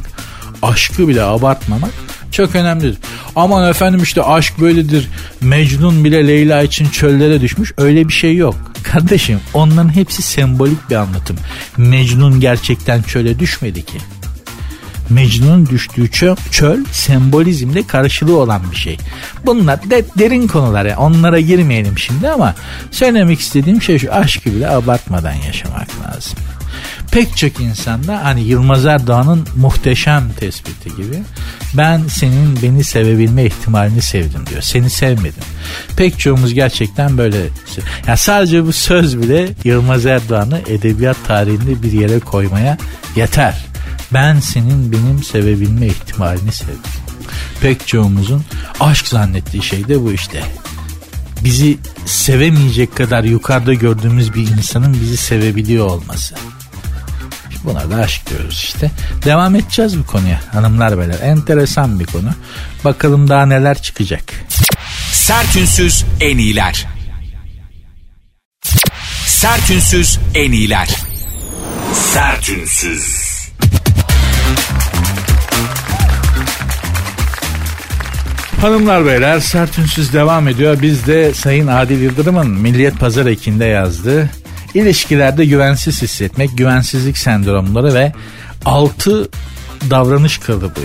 [0.61, 1.91] aşkı bile abartmamak
[2.31, 2.97] çok önemlidir.
[3.35, 5.07] Aman efendim işte aşk böyledir.
[5.41, 7.73] Mecnun bile Leyla için çöllere düşmüş.
[7.77, 8.55] Öyle bir şey yok.
[8.83, 11.37] Kardeşim onların hepsi sembolik bir anlatım.
[11.77, 13.97] Mecnun gerçekten çöle düşmedi ki.
[15.09, 18.97] Mecnun'un düştüğü çöl, çöl sembolizmle karşılığı olan bir şey.
[19.45, 22.55] Bunlar de, derin konular yani onlara girmeyelim şimdi ama
[22.91, 26.37] söylemek istediğim şey şu aşkı bile abartmadan yaşamak lazım
[27.11, 31.23] pek çok insanda hani Yılmaz Erdoğan'ın muhteşem tespiti gibi
[31.73, 34.61] ben senin beni sevebilme ihtimalini sevdim diyor.
[34.61, 35.43] Seni sevmedim.
[35.97, 37.37] Pek çoğumuz gerçekten böyle.
[38.07, 42.77] Yani sadece bu söz bile Yılmaz Erdoğan'ı edebiyat tarihinde bir yere koymaya
[43.15, 43.65] yeter.
[44.13, 46.81] Ben senin benim sevebilme ihtimalini sevdim.
[47.61, 48.43] Pek çoğumuzun
[48.79, 50.43] aşk zannettiği şey de bu işte
[51.43, 56.35] bizi sevemeyecek kadar yukarıda gördüğümüz bir insanın bizi sevebiliyor olması.
[57.63, 58.91] Buna da aşk diyoruz işte.
[59.25, 61.19] Devam edeceğiz bu konuya hanımlar beyler.
[61.19, 62.29] Enteresan bir konu.
[62.85, 64.23] Bakalım daha neler çıkacak.
[65.11, 66.87] Sertünsüz en iyiler.
[69.25, 70.89] Sertünsüz en iyiler.
[71.93, 73.31] Sertünsüz.
[78.61, 80.77] Hanımlar beyler sertünsüz devam ediyor.
[80.81, 84.29] Biz de Sayın Adil Yıldırım'ın Milliyet Pazar Eki'nde yazdığı
[84.73, 88.13] İlişkilerde güvensiz hissetmek, güvensizlik sendromları ve
[88.65, 89.29] altı
[89.89, 90.81] davranış kalıbı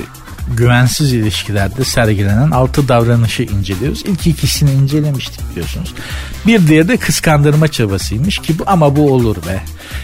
[0.55, 4.03] güvensiz ilişkilerde sergilenen altı davranışı inceliyoruz.
[4.07, 5.94] İlk ikisini incelemiştik biliyorsunuz.
[6.46, 9.62] Bir diğeri de kıskandırma çabasıymış ki bu ama bu olur be.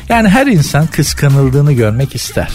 [0.08, 2.48] Yani her insan kıskanıldığını görmek ister.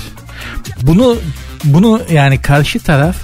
[0.82, 1.18] Bunu
[1.64, 3.16] bunu yani karşı taraf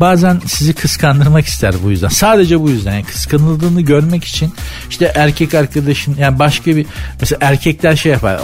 [0.00, 2.08] bazen sizi kıskandırmak ister bu yüzden.
[2.08, 2.92] Sadece bu yüzden.
[2.92, 4.54] Yani kıskanıldığını görmek için
[4.90, 6.86] işte erkek arkadaşın yani başka bir
[7.20, 8.40] mesela erkekler şey yapar.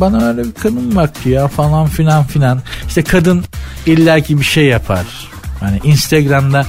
[0.00, 2.62] Bana öyle bir kadın baktı ya falan filan filan.
[2.88, 3.44] İşte kadın
[3.86, 5.04] illaki bir şey yapar.
[5.60, 6.66] Hani Instagram'da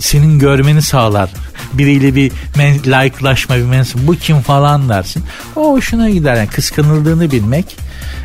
[0.00, 1.30] senin görmeni sağlar.
[1.72, 5.24] Biriyle bir men- like'laşma bir mensup bu kim falan dersin.
[5.56, 6.34] O hoşuna gider.
[6.34, 7.76] Yani kıskanıldığını bilmek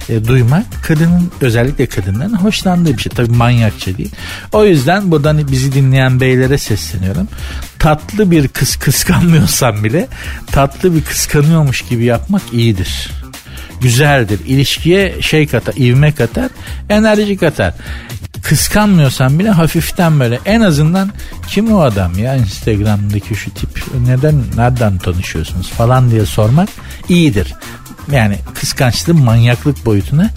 [0.09, 3.11] e, duymak kadının özellikle kadınların hoşlandığı bir şey.
[3.15, 4.11] Tabii manyakça değil.
[4.51, 7.27] O yüzden buradan bizi dinleyen beylere sesleniyorum.
[7.79, 10.07] Tatlı bir kız kıskanmıyorsan bile
[10.51, 13.11] tatlı bir kıskanıyormuş gibi yapmak iyidir
[13.81, 14.39] güzeldir.
[14.47, 16.49] İlişkiye şey katar, ivme katar,
[16.89, 17.73] enerji katar.
[18.43, 21.11] Kıskanmıyorsan bile hafiften böyle en azından
[21.47, 23.69] kim o adam ya Instagram'daki şu tip
[24.07, 26.69] neden nereden tanışıyorsunuz falan diye sormak
[27.09, 27.53] iyidir
[28.11, 30.29] yani kıskançlığı manyaklık boyutuna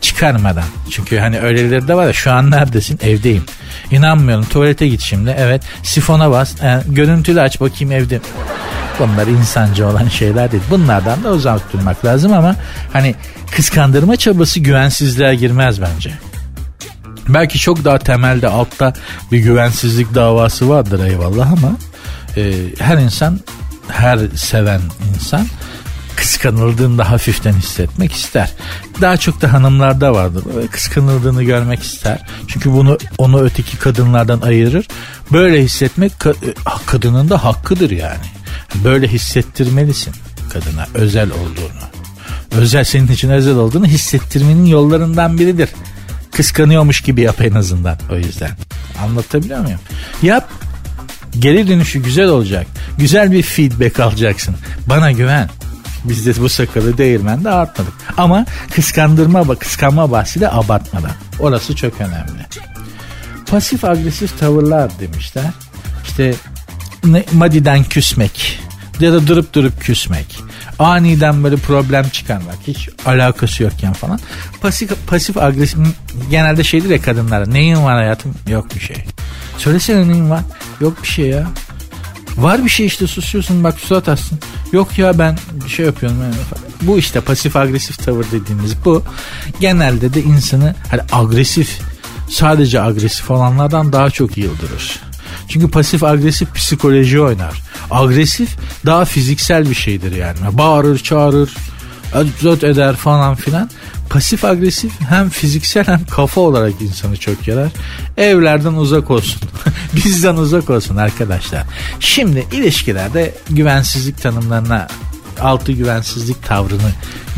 [0.00, 0.64] çıkarmadan.
[0.90, 2.98] Çünkü hani öyleleri de var ya şu an neredesin?
[3.02, 3.44] Evdeyim.
[3.90, 5.34] İnanmıyorum tuvalete git şimdi.
[5.38, 6.54] Evet sifona bas.
[6.62, 8.20] Yani, e, görüntülü aç bakayım evde.
[8.98, 10.62] Bunlar insancı olan şeyler değil.
[10.70, 12.56] Bunlardan da uzak durmak lazım ama
[12.92, 13.14] hani
[13.50, 16.12] kıskandırma çabası güvensizliğe girmez bence.
[17.28, 18.92] Belki çok daha temelde altta
[19.32, 21.72] bir güvensizlik davası vardır eyvallah ama
[22.36, 23.40] e, her insan
[23.88, 24.80] her seven
[25.14, 25.46] insan
[26.16, 28.50] kıskanıldığında hafiften hissetmek ister.
[29.00, 30.44] Daha çok da hanımlarda vardır.
[30.54, 32.18] Böyle kıskanıldığını görmek ister.
[32.48, 34.86] Çünkü bunu onu öteki kadınlardan ayırır.
[35.32, 36.54] Böyle hissetmek ka-
[36.86, 38.26] kadının da hakkıdır yani.
[38.84, 40.14] Böyle hissettirmelisin
[40.52, 41.90] kadına özel olduğunu.
[42.50, 45.68] Özel senin için özel olduğunu hissettirmenin yollarından biridir.
[46.32, 48.50] Kıskanıyormuş gibi yap en azından o yüzden.
[49.04, 49.80] Anlatabiliyor muyum?
[50.22, 50.50] Yap.
[51.38, 52.66] Geri dönüşü güzel olacak.
[52.98, 54.54] Güzel bir feedback alacaksın.
[54.86, 55.50] Bana güven.
[56.04, 57.92] Biz de bu sakalı değirmende artmadık.
[58.16, 61.12] Ama kıskandırma, kıskanma bahsi de abartmadan.
[61.38, 62.46] Orası çok önemli.
[63.46, 65.44] Pasif agresif tavırlar demişler.
[66.04, 66.34] İşte
[67.04, 68.60] ne, madiden küsmek
[69.00, 70.40] ya da durup durup küsmek.
[70.78, 74.20] Aniden böyle problem çıkarmak hiç alakası yokken falan.
[74.60, 75.78] Pasif, pasif agresif
[76.30, 79.04] genelde şeydir ya kadınlara neyin var hayatım yok bir şey.
[79.58, 80.40] Söylesene neyin var
[80.80, 81.46] yok bir şey ya.
[82.36, 84.38] Var bir şey işte susuyorsun bak surat atsın.
[84.72, 86.22] Yok ya ben bir şey yapıyorum.
[86.22, 86.34] Yani.
[86.82, 89.02] Bu işte pasif agresif tavır dediğimiz bu.
[89.60, 91.80] Genelde de insanı hani agresif
[92.30, 95.00] sadece agresif olanlardan daha çok yıldırır.
[95.48, 97.62] Çünkü pasif agresif psikoloji oynar.
[97.90, 100.38] Agresif daha fiziksel bir şeydir yani.
[100.52, 101.50] Bağırır, çağırır,
[102.40, 103.70] zot eder falan filan.
[104.10, 107.70] Pasif agresif hem fiziksel hem kafa olarak insanı çok yarar.
[108.16, 109.40] Evlerden uzak olsun.
[109.94, 111.62] Bizden uzak olsun arkadaşlar.
[112.00, 114.88] Şimdi ilişkilerde güvensizlik tanımlarına
[115.40, 116.92] altı güvensizlik tavrını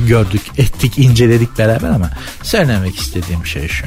[0.09, 2.11] gördük, ettik, inceledik beraber ama
[2.43, 3.87] söylemek istediğim şey şu.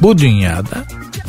[0.00, 0.84] Bu dünyada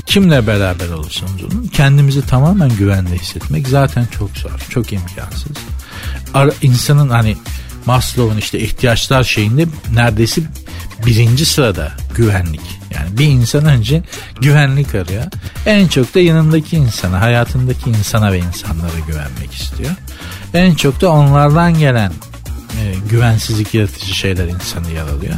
[0.06, 5.58] kimle beraber olursanız olun kendimizi tamamen güvende hissetmek zaten çok zor, çok imkansız.
[6.34, 7.38] Ar- insanın hani
[7.86, 10.42] Maslow'un işte ihtiyaçlar şeyinde neredeyse
[11.06, 12.62] birinci sırada güvenlik.
[12.96, 14.04] Yani bir insan önce
[14.42, 15.24] güvenlik arıyor.
[15.66, 19.92] En çok da yanındaki insana, hayatındaki insana ve insanlara güvenmek istiyor.
[20.54, 22.12] En çok da onlardan gelen
[22.82, 25.36] e, güvensizlik yaratıcı şeyler insanı yaralıyor.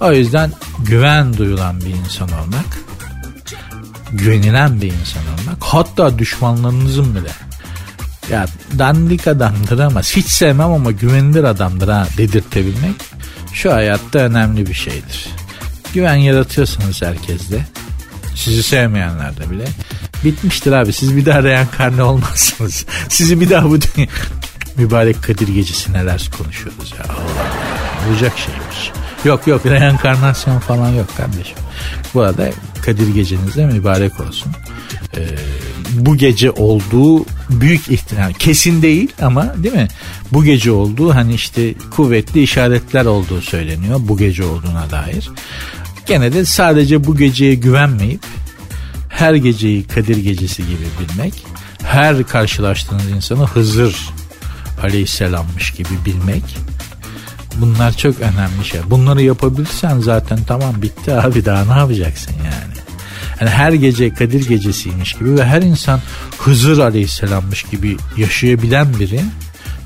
[0.00, 2.78] O yüzden güven duyulan bir insan olmak,
[4.12, 7.30] güvenilen bir insan olmak, hatta düşmanlarınızın bile
[8.30, 8.46] ya
[8.78, 12.96] dandik adamdır ama hiç sevmem ama güvenilir adamdır ha dedirtebilmek
[13.52, 15.26] şu hayatta önemli bir şeydir.
[15.94, 17.66] Güven yaratıyorsanız herkeste
[18.34, 19.64] sizi sevmeyenlerde bile
[20.24, 22.86] bitmiştir abi siz bir daha reenkarne olmazsınız.
[23.08, 24.08] Sizi bir daha bu dünya
[24.76, 27.46] mübarek Kadir gecesi neler konuşuyoruz ya Allah
[28.08, 28.90] olacak şeymiş.
[29.24, 31.58] Yok yok reenkarnasyon falan yok kardeşim.
[32.14, 32.50] Bu arada
[32.84, 34.52] Kadir gecenizde mübarek olsun.
[35.16, 35.28] Ee,
[35.92, 39.88] bu gece olduğu büyük ihtimal kesin değil ama değil mi?
[40.32, 45.30] Bu gece olduğu hani işte kuvvetli işaretler olduğu söyleniyor bu gece olduğuna dair.
[46.06, 48.20] Gene de sadece bu geceye güvenmeyip
[49.08, 51.46] her geceyi Kadir gecesi gibi bilmek,
[51.82, 53.96] her karşılaştığınız insanı Hızır
[54.82, 56.42] aleyhisselammış gibi bilmek
[57.56, 58.80] bunlar çok önemli şey.
[58.90, 62.73] Bunları yapabilirsen zaten tamam bitti abi daha ne yapacaksın yani.
[63.44, 66.00] Yani her gece Kadir gecesiymiş gibi ve her insan
[66.38, 69.20] Hızır aleyhisselammış gibi yaşayabilen biri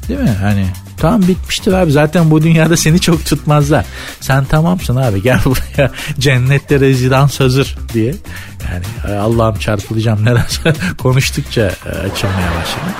[0.09, 0.37] değil mi?
[0.41, 0.67] Hani
[0.97, 3.85] tamam bitmiştir abi zaten bu dünyada seni çok tutmazlar.
[4.21, 8.15] Sen tamamsın abi gel buraya cennette rezidans hazır diye.
[8.71, 10.61] Yani Allah'ım çarpılacağım neler
[10.99, 12.95] konuştukça e, açılmaya başladı.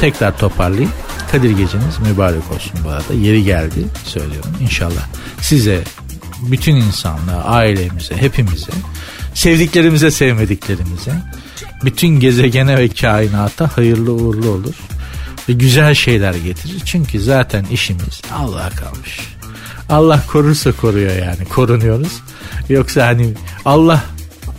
[0.00, 0.92] Tekrar toparlayayım.
[1.32, 3.14] Kadir geceniz mübarek olsun bu arada.
[3.14, 4.50] Yeri geldi söylüyorum.
[4.60, 5.02] İnşallah
[5.40, 5.84] size,
[6.42, 8.72] bütün insanlığa, ailemize, hepimize,
[9.34, 11.12] sevdiklerimize, sevmediklerimize,
[11.84, 14.74] bütün gezegene ve kainata hayırlı uğurlu olur.
[15.48, 16.82] Ve güzel şeyler getirir.
[16.84, 19.20] Çünkü zaten işimiz Allah'a kalmış.
[19.88, 21.44] Allah korursa koruyor yani.
[21.48, 22.12] Korunuyoruz.
[22.68, 24.04] Yoksa hani Allah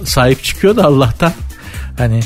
[0.06, 1.34] sahip çıkıyor da Allah'tan
[1.98, 2.20] hani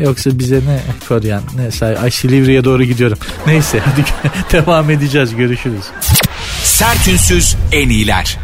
[0.00, 3.18] Yoksa bize ne koruyan ne say Ay Silivri'ye doğru gidiyorum.
[3.46, 4.04] Neyse hadi
[4.52, 5.84] devam edeceğiz görüşürüz.
[6.64, 8.38] Sertünsüz en iyiler.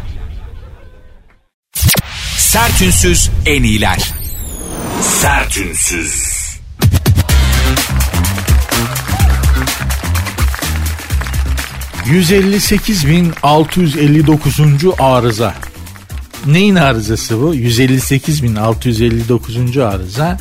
[2.49, 4.11] Sertünsüz en iyiler.
[5.01, 6.39] Sertünsüz.
[12.05, 15.01] ...158.659.
[15.01, 15.55] arıza.
[16.45, 17.55] Neyin arızası bu?
[17.55, 19.83] 158.659.
[19.83, 20.39] arıza.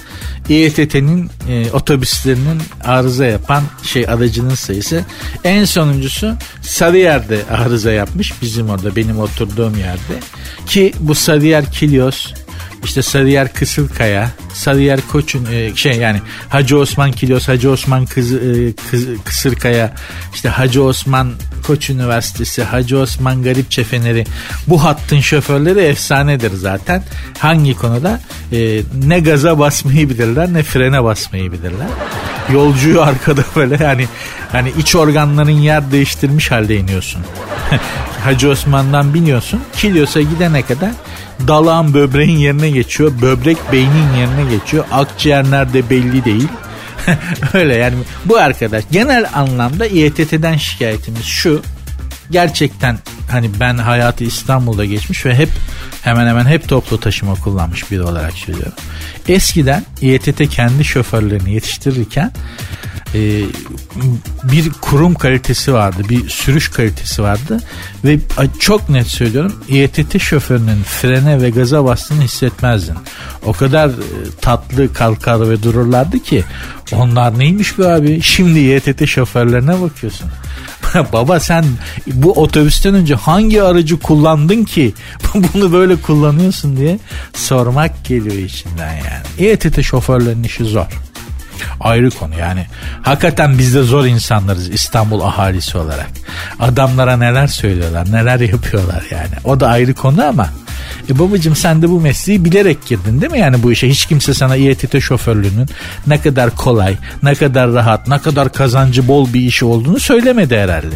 [0.48, 5.04] İETT'nin e, otobüslerinin arıza yapan şey aracının sayısı.
[5.44, 8.42] En sonuncusu Sarıyer'de arıza yapmış.
[8.42, 10.20] Bizim orada benim oturduğum yerde.
[10.66, 12.32] Ki bu Sarıyer Kilyos,
[12.84, 18.72] işte Sarıyer Kısılkaya, Sarıyer Koç'un e, şey yani Hacı Osman Kilos, Hacı Osman Kız, e,
[18.90, 19.94] Kız, Kısırkaya,
[20.34, 21.32] işte Hacı Osman
[21.66, 24.24] Koç Üniversitesi, Hacı Osman Garip Çefeneri
[24.66, 27.02] bu hattın şoförleri efsanedir zaten.
[27.38, 28.20] Hangi konuda?
[28.52, 31.88] E, ne gaza basmayı bilirler ne frene basmayı bilirler.
[32.52, 34.08] Yolcuyu arkada böyle yani
[34.52, 37.22] hani iç organların yer değiştirmiş halde iniyorsun.
[38.24, 39.60] Hacı Osman'dan biniyorsun.
[39.72, 40.90] Kilyos'a gidene kadar
[41.48, 43.12] dalağın böbreğin yerine geçiyor.
[43.22, 44.84] Böbrek beynin yerine geçiyor.
[44.92, 46.48] Akciğer nerede belli değil.
[47.54, 51.62] Öyle yani bu arkadaş genel anlamda İETT'den şikayetimiz şu.
[52.30, 52.98] Gerçekten
[53.30, 55.48] hani ben hayatı İstanbul'da geçmiş ve hep
[56.02, 58.72] hemen hemen hep toplu taşıma kullanmış biri olarak söylüyorum.
[59.28, 62.32] Eskiden İETT kendi şoförlerini yetiştirirken
[63.14, 63.42] e,
[64.52, 67.60] bir kurum kalitesi vardı, bir sürüş kalitesi vardı
[68.04, 68.18] ve
[68.58, 72.96] çok net söylüyorum İETT şoförünün frene ve gaza bastığını hissetmezdin.
[73.46, 73.92] O kadar e,
[74.40, 76.44] tatlı kalkar ve dururlardı ki
[76.92, 78.22] onlar neymiş be abi?
[78.22, 80.30] Şimdi İETT şoförlerine bakıyorsun.
[81.12, 81.64] Baba sen
[82.06, 84.94] bu otobüsten önce hangi aracı kullandın ki
[85.54, 86.98] bunu böyle kullanıyorsun diye
[87.34, 89.48] sormak geliyor içinden yani.
[89.48, 91.07] İETT şoförlerinin işi zor
[91.80, 92.66] ayrı konu yani.
[93.02, 96.10] Hakikaten biz de zor insanlarız İstanbul ahalisi olarak.
[96.60, 99.34] Adamlara neler söylüyorlar, neler yapıyorlar yani.
[99.44, 100.48] O da ayrı konu ama
[101.10, 103.88] e babacım sen de bu mesleği bilerek girdin değil mi yani bu işe?
[103.88, 105.68] Hiç kimse sana İETT şoförlüğünün
[106.06, 110.94] ne kadar kolay, ne kadar rahat, ne kadar kazancı bol bir iş olduğunu söylemedi herhalde.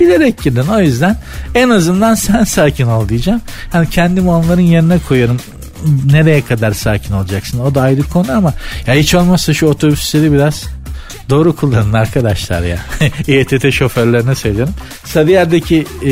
[0.00, 1.16] Bilerek girdin o yüzden
[1.54, 3.40] en azından sen sakin ol diyeceğim.
[3.72, 5.40] Hani kendimi onların yerine koyarım
[6.12, 8.54] nereye kadar sakin olacaksın o da ayrı konu ama
[8.86, 10.64] ya hiç olmazsa şu otobüsleri biraz
[11.30, 12.78] doğru kullanın arkadaşlar ya.
[13.28, 14.74] İETT şoförlerine söylüyorum.
[15.04, 16.10] Sarıyer'deki e,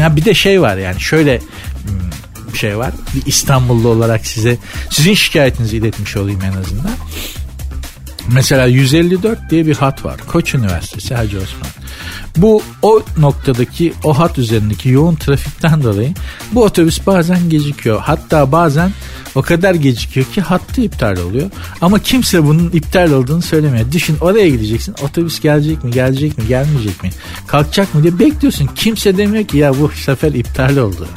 [0.00, 2.92] ya bir de şey var yani şöyle bir hmm, şey var.
[3.14, 4.56] Bir İstanbullu olarak size
[4.90, 6.92] sizin şikayetinizi iletmiş olayım en azından.
[8.32, 10.20] Mesela 154 diye bir hat var.
[10.26, 11.70] Koç Üniversitesi Hacı Osman.
[12.36, 16.14] Bu o noktadaki o hat üzerindeki yoğun trafikten dolayı
[16.52, 18.00] bu otobüs bazen gecikiyor.
[18.00, 18.92] Hatta bazen
[19.34, 21.50] o kadar gecikiyor ki hattı iptal oluyor.
[21.80, 23.92] Ama kimse bunun iptal olduğunu söylemiyor.
[23.92, 24.94] Düşün oraya gideceksin.
[25.02, 27.10] Otobüs gelecek mi, gelecek mi, gelmeyecek mi?
[27.46, 28.70] Kalkacak mı diye bekliyorsun.
[28.74, 31.08] Kimse demiyor ki ya bu sefer iptal oldu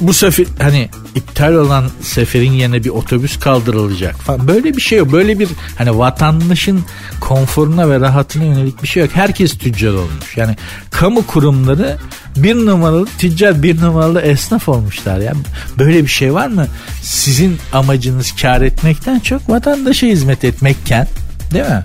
[0.00, 4.48] bu sefer hani iptal olan seferin yerine bir otobüs kaldırılacak falan.
[4.48, 5.12] Böyle bir şey yok.
[5.12, 6.84] Böyle bir hani vatandaşın
[7.20, 9.12] konforuna ve rahatına yönelik bir şey yok.
[9.14, 10.36] Herkes tüccar olmuş.
[10.36, 10.56] Yani
[10.90, 11.96] kamu kurumları
[12.36, 15.32] bir numaralı tüccar bir numaralı esnaf olmuşlar ya.
[15.78, 16.66] Böyle bir şey var mı?
[17.02, 21.06] Sizin amacınız kar etmekten çok vatandaşa hizmet etmekken
[21.52, 21.84] değil mi?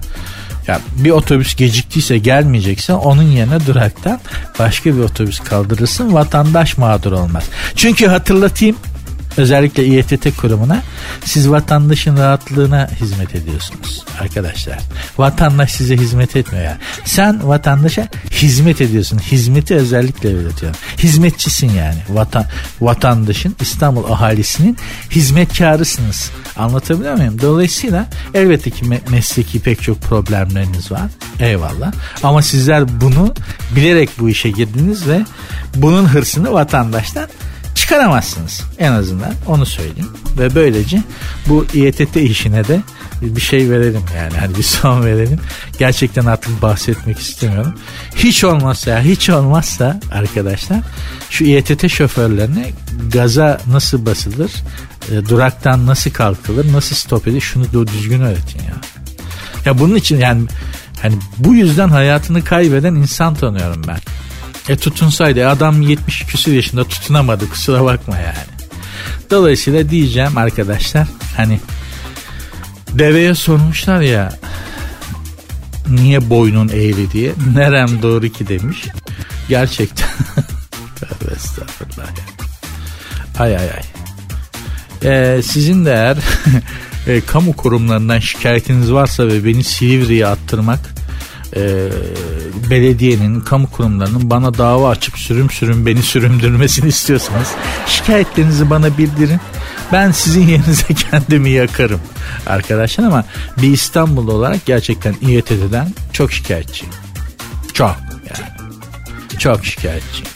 [0.67, 4.19] Ya bir otobüs geciktiyse gelmeyecekse onun yerine duraktan
[4.59, 7.43] başka bir otobüs kaldırırsın vatandaş mağdur olmaz.
[7.75, 8.75] Çünkü hatırlatayım
[9.37, 10.81] özellikle İETT kurumuna
[11.25, 14.79] siz vatandaşın rahatlığına hizmet ediyorsunuz arkadaşlar.
[15.17, 16.77] Vatandaş size hizmet etmiyor ya.
[17.05, 19.19] Sen vatandaşa hizmet ediyorsun.
[19.19, 20.79] Hizmeti özellikle belirtiyorum.
[20.97, 21.97] Hizmetçisin yani.
[22.09, 22.45] Vatan,
[22.81, 24.77] vatandaşın İstanbul ahalisinin
[25.11, 26.31] hizmetkarısınız.
[26.57, 27.41] Anlatabiliyor muyum?
[27.41, 31.11] Dolayısıyla elbette ki me- mesleki pek çok problemleriniz var.
[31.39, 31.93] Eyvallah.
[32.23, 33.33] Ama sizler bunu
[33.75, 35.21] bilerek bu işe girdiniz ve
[35.75, 37.27] bunun hırsını vatandaştan
[37.85, 40.09] çıkaramazsınız en azından onu söyleyeyim.
[40.37, 41.03] Ve böylece
[41.47, 42.81] bu İETT işine de
[43.21, 45.39] bir şey verelim yani hani bir son verelim.
[45.79, 47.73] Gerçekten artık bahsetmek istemiyorum.
[48.15, 50.79] Hiç olmazsa ya hiç olmazsa arkadaşlar
[51.29, 52.71] şu İETT şoförlerine
[53.11, 54.51] gaza nasıl basılır
[55.11, 58.75] e, duraktan nasıl kalkılır nasıl stop edilir şunu düzgün öğretin ya.
[59.65, 60.47] Ya bunun için yani
[61.01, 63.99] hani bu yüzden hayatını kaybeden insan tanıyorum ben
[64.69, 68.55] e tutunsaydı adam 70 küsur yaşında tutunamadı kusura bakma yani.
[69.31, 71.59] Dolayısıyla diyeceğim arkadaşlar hani
[72.93, 74.33] deveye sormuşlar ya
[75.89, 77.33] niye boynun eğri diye.
[77.55, 78.83] Nerem doğru ki demiş.
[79.49, 80.09] Gerçekten.
[80.95, 82.07] Tövbe estağfurullah.
[83.39, 83.83] Ay ay ay.
[85.03, 86.17] Ee, sizin de eğer
[87.07, 90.79] e, kamu kurumlarından şikayetiniz varsa ve beni Silivri'ye attırmak
[91.55, 91.89] e,
[92.69, 97.47] belediyenin, kamu kurumlarının bana dava açıp sürüm sürüm beni sürümdürmesini istiyorsanız
[97.87, 99.39] şikayetlerinizi bana bildirin.
[99.91, 101.99] Ben sizin yerinize kendimi yakarım
[102.47, 103.25] arkadaşlar ama
[103.61, 106.93] bir İstanbullu olarak gerçekten İETT'den çok şikayetçiyim.
[107.73, 108.49] Çok yani.
[109.39, 110.27] Çok şikayetçiyim.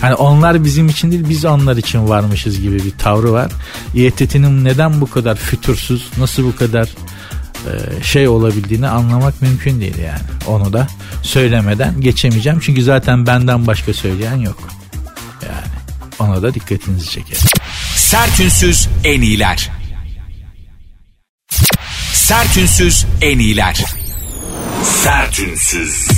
[0.00, 3.52] Hani onlar bizim için değil biz onlar için varmışız gibi bir tavrı var.
[3.94, 6.88] İETT'nin neden bu kadar fütursuz, nasıl bu kadar
[8.02, 10.20] şey olabildiğini anlamak mümkün değil yani.
[10.46, 10.86] Onu da
[11.22, 12.60] söylemeden geçemeyeceğim.
[12.60, 14.58] Çünkü zaten benden başka söyleyen yok.
[15.42, 15.66] Yani
[16.18, 17.42] ona da dikkatinizi çekerim.
[17.96, 19.70] Sertünsüz en iyiler.
[22.12, 23.84] Sertünsüz en iyiler.
[24.84, 26.08] Sertünsüz.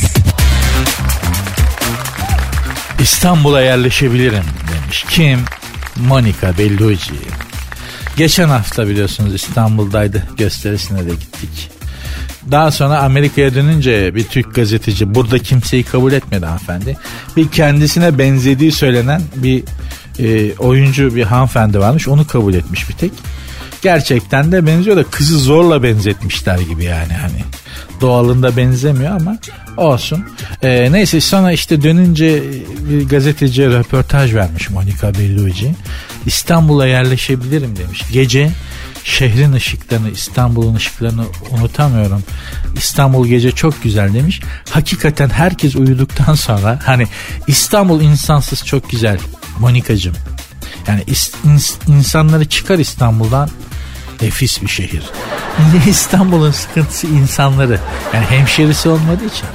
[3.00, 5.04] İstanbul'a yerleşebilirim demiş.
[5.10, 5.40] Kim?
[5.96, 7.14] Monica Bellucci.
[8.20, 10.22] Geçen hafta biliyorsunuz İstanbul'daydı.
[10.36, 11.70] Gösterisine de gittik.
[12.50, 16.96] Daha sonra Amerika'ya dönünce bir Türk gazeteci burada kimseyi kabul etmedi hanımefendi.
[17.36, 19.64] Bir kendisine benzediği söylenen bir
[20.18, 22.08] e, oyuncu bir hanımefendi varmış.
[22.08, 23.12] Onu kabul etmiş bir tek.
[23.82, 27.44] Gerçekten de benziyor da kızı zorla benzetmişler gibi yani hani.
[28.00, 29.38] Doğalında benzemiyor ama
[29.76, 30.24] olsun.
[30.62, 32.42] Ee, neyse sonra işte dönünce
[32.90, 35.74] bir gazeteciye röportaj vermiş Monica Bellucci.
[36.26, 38.04] İstanbul'a yerleşebilirim demiş.
[38.12, 38.50] Gece
[39.04, 42.22] şehrin ışıklarını İstanbul'un ışıklarını unutamıyorum.
[42.76, 44.40] İstanbul gece çok güzel demiş.
[44.70, 47.06] Hakikaten herkes uyuduktan sonra hani
[47.46, 49.18] İstanbul insansız çok güzel
[49.58, 50.14] Monikacım.
[50.88, 51.04] Yani
[51.88, 53.50] insanları çıkar İstanbul'dan
[54.22, 55.02] nefis bir şehir.
[55.88, 57.78] İstanbul'un sıkıntısı insanları.
[58.14, 59.46] Yani hemşerisi olmadığı için.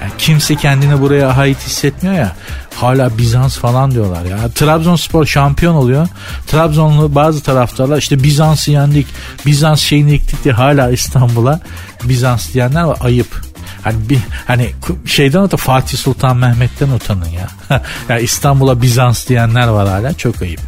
[0.00, 2.32] Yani kimse kendini buraya ait hissetmiyor ya.
[2.74, 4.48] Hala Bizans falan diyorlar ya.
[4.48, 6.08] Trabzonspor şampiyon oluyor.
[6.46, 9.06] Trabzonlu bazı taraftarlar işte Bizans'ı yendik.
[9.46, 11.60] Bizans şeyini yıktık diye hala İstanbul'a
[12.04, 12.98] Bizans diyenler var.
[13.00, 13.45] Ayıp.
[13.86, 14.70] Hani bir hani
[15.06, 17.48] şeyden utan Fatih Sultan Mehmet'ten utanın ya.
[18.08, 20.60] ya İstanbul'a Bizans diyenler var hala çok ayıp.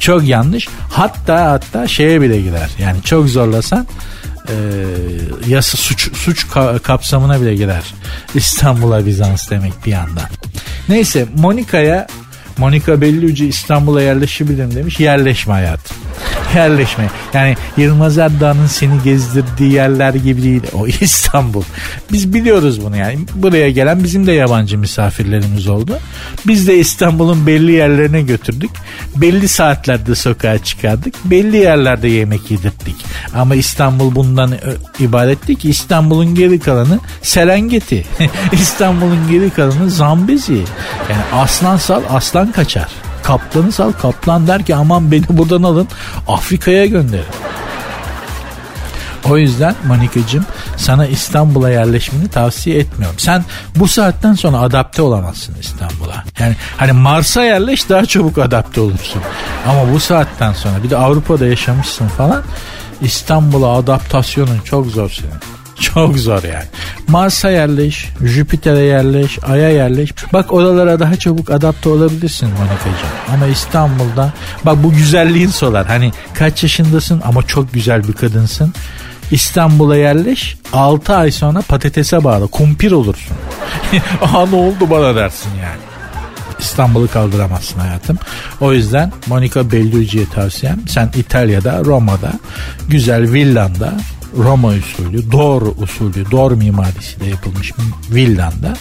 [0.00, 0.68] Çok yanlış.
[0.90, 2.70] Hatta hatta şeye bile girer.
[2.78, 3.86] Yani çok zorlasan
[4.48, 4.54] e,
[5.48, 6.46] yasa suç suç
[6.82, 7.84] kapsamına bile girer.
[8.34, 10.28] İstanbul'a Bizans demek bir yandan.
[10.88, 12.06] Neyse Monika'ya
[12.58, 15.00] Monika Bellucci İstanbul'a yerleşebilirim demiş.
[15.00, 15.96] Yerleşme hayatım.
[16.56, 17.10] Yerleşme.
[17.34, 20.62] Yani Yılmaz Erdoğan'ın seni gezdirdiği yerler gibi değil.
[20.74, 21.62] O İstanbul.
[22.12, 23.18] Biz biliyoruz bunu yani.
[23.34, 25.98] Buraya gelen bizim de yabancı misafirlerimiz oldu.
[26.46, 28.70] Biz de İstanbul'un belli yerlerine götürdük.
[29.16, 31.14] Belli saatlerde sokağa çıkardık.
[31.24, 32.96] Belli yerlerde yemek yedirdik.
[33.34, 34.54] Ama İstanbul bundan
[34.98, 35.68] ibaret değil ki.
[35.70, 38.04] İstanbul'un geri kalanı Serengeti.
[38.52, 40.62] İstanbul'un geri kalanı Zambezi.
[41.10, 41.42] Yani
[42.08, 42.88] aslan sal aslan kaçar.
[43.22, 45.88] Kaplanı sal kaplan der ki aman beni buradan alın
[46.28, 47.24] Afrika'ya gönderin.
[49.30, 53.18] O yüzden Manikacığım sana İstanbul'a yerleşmeni tavsiye etmiyorum.
[53.18, 53.44] Sen
[53.76, 56.24] bu saatten sonra adapte olamazsın İstanbul'a.
[56.38, 59.22] Yani hani Mars'a yerleş daha çabuk adapte olursun.
[59.68, 62.42] Ama bu saatten sonra bir de Avrupa'da yaşamışsın falan
[63.00, 65.55] İstanbul'a adaptasyonun çok zor senin.
[65.80, 66.64] Çok zor yani.
[67.08, 70.12] Mars'a yerleş, Jüpiter'e yerleş, Ay'a yerleş.
[70.32, 73.34] Bak oralara daha çabuk adapte olabilirsin Monika'cığım.
[73.34, 74.32] Ama İstanbul'da
[74.64, 75.86] bak bu güzelliğin solar.
[75.86, 78.74] Hani kaç yaşındasın ama çok güzel bir kadınsın.
[79.30, 83.36] İstanbul'a yerleş 6 ay sonra patatese bağlı kumpir olursun.
[84.22, 85.80] Aa ne oldu bana dersin yani.
[86.58, 88.18] İstanbul'u kaldıramazsın hayatım.
[88.60, 92.32] O yüzden Monica Bellucci'ye tavsiyem sen İtalya'da Roma'da
[92.88, 93.94] güzel villanda
[94.38, 97.72] Roma usulü, Dor usulü, Dor mimarisiyle yapılmış
[98.10, 98.76] villanda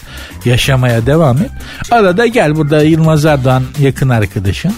[0.46, 1.52] yaşamaya devam et.
[1.92, 4.74] Arada gel burada Yılmaz Erdoğan yakın arkadaşın.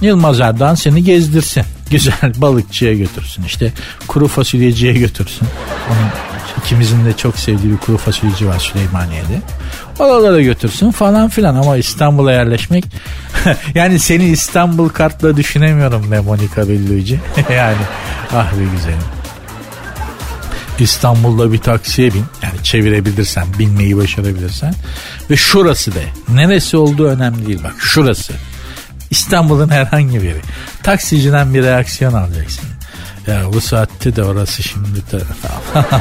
[0.00, 1.64] Yılmaz Erdoğan seni gezdirsin.
[1.90, 3.42] Güzel balıkçıya götürsün.
[3.44, 3.72] İşte
[4.08, 5.48] kuru fasulyeciye götürsün.
[5.90, 6.08] Onun
[6.64, 9.40] ikimizin de çok sevdiği bir kuru fasulyeci var Süleymaniye'de.
[9.98, 12.84] Oralara götürsün falan filan ama İstanbul'a yerleşmek
[13.74, 17.20] yani seni İstanbul kartla düşünemiyorum be Monika Bellucci.
[17.56, 17.76] yani
[18.32, 19.19] ah be güzelim.
[20.80, 22.24] İstanbul'da bir taksiye bin.
[22.42, 24.74] Yani çevirebilirsen, binmeyi başarabilirsen.
[25.30, 26.04] Ve şurası de.
[26.28, 27.74] Neresi olduğu önemli değil bak.
[27.78, 28.32] Şurası.
[29.10, 30.40] İstanbul'un herhangi biri.
[30.82, 32.64] Taksiciden bir reaksiyon alacaksın.
[33.26, 35.18] Ya bu saatte de orası şimdi de
[35.72, 36.00] falan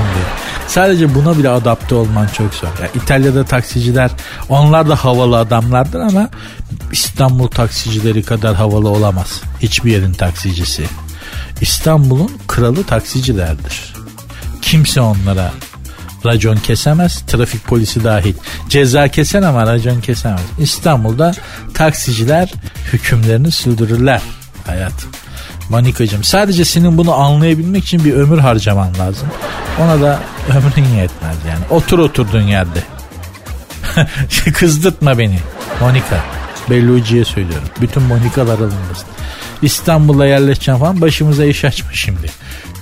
[0.68, 2.68] Sadece buna bile adapte olman çok zor.
[2.68, 4.12] Ya İtalya'da taksiciler
[4.50, 6.30] onlar da havalı adamlardır ama
[6.92, 9.42] İstanbul taksicileri kadar havalı olamaz.
[9.62, 10.84] Hiçbir yerin taksicisi.
[11.62, 13.94] İstanbul'un kralı taksicilerdir.
[14.70, 15.52] Kimse onlara
[16.26, 17.22] racon kesemez.
[17.28, 18.34] Trafik polisi dahil.
[18.70, 20.42] Ceza kesen ama racon kesemez.
[20.60, 21.34] İstanbul'da
[21.74, 22.54] taksiciler
[22.94, 24.22] hükümlerini sürdürürler.
[24.68, 25.10] Hayatım.
[25.70, 29.28] Manikacım sadece senin bunu anlayabilmek için bir ömür harcaman lazım.
[29.80, 31.66] Ona da ömrün yetmez yani.
[31.70, 32.80] Otur oturduğun yerde.
[34.54, 35.40] Kızdırtma beni.
[35.82, 36.24] Monika.
[36.70, 37.68] Bellucci'ye söylüyorum.
[37.82, 39.08] Bütün Monikalar alınmasın.
[39.62, 42.32] İstanbul'a yerleşeceğim falan başımıza iş açma şimdi.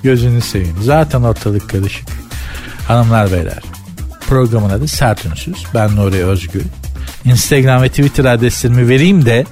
[0.08, 0.76] Gözünü seveyim.
[0.82, 2.08] Zaten ortalık karışık.
[2.88, 3.64] Hanımlar beyler.
[4.28, 5.64] Programın adı Sert Ünsüz.
[5.74, 6.64] Ben Nuri Özgül.
[7.26, 9.46] Instagram ve Twitter adreslerimi vereyim de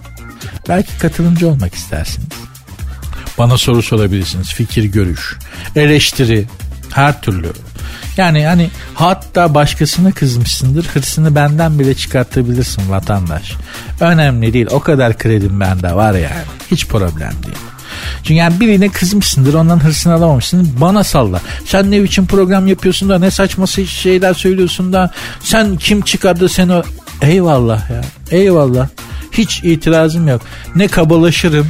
[0.70, 2.28] belki katılımcı olmak istersiniz.
[3.38, 4.53] Bana soru sorabilirsiniz.
[4.53, 5.38] Fikir, görüş,
[5.76, 6.47] eleştiri,
[6.93, 7.51] her türlü.
[8.18, 13.53] Yani hani hatta başkasına kızmışsındır hırsını benden bile çıkartabilirsin vatandaş.
[13.99, 17.74] Önemli değil o kadar kredim bende var yani hiç problem değil.
[18.24, 21.41] Çünkü yani birine kızmışsındır ondan hırsını alamamışsın bana salla.
[21.66, 26.74] Sen ne biçim program yapıyorsun da ne saçma şeyler söylüyorsun da sen kim çıkardı seni
[26.74, 26.84] o...
[27.22, 28.01] Eyvallah ya
[28.32, 28.88] eyvallah.
[29.32, 30.41] Hiç itirazım yok.
[30.76, 31.68] Ne kabalaşırım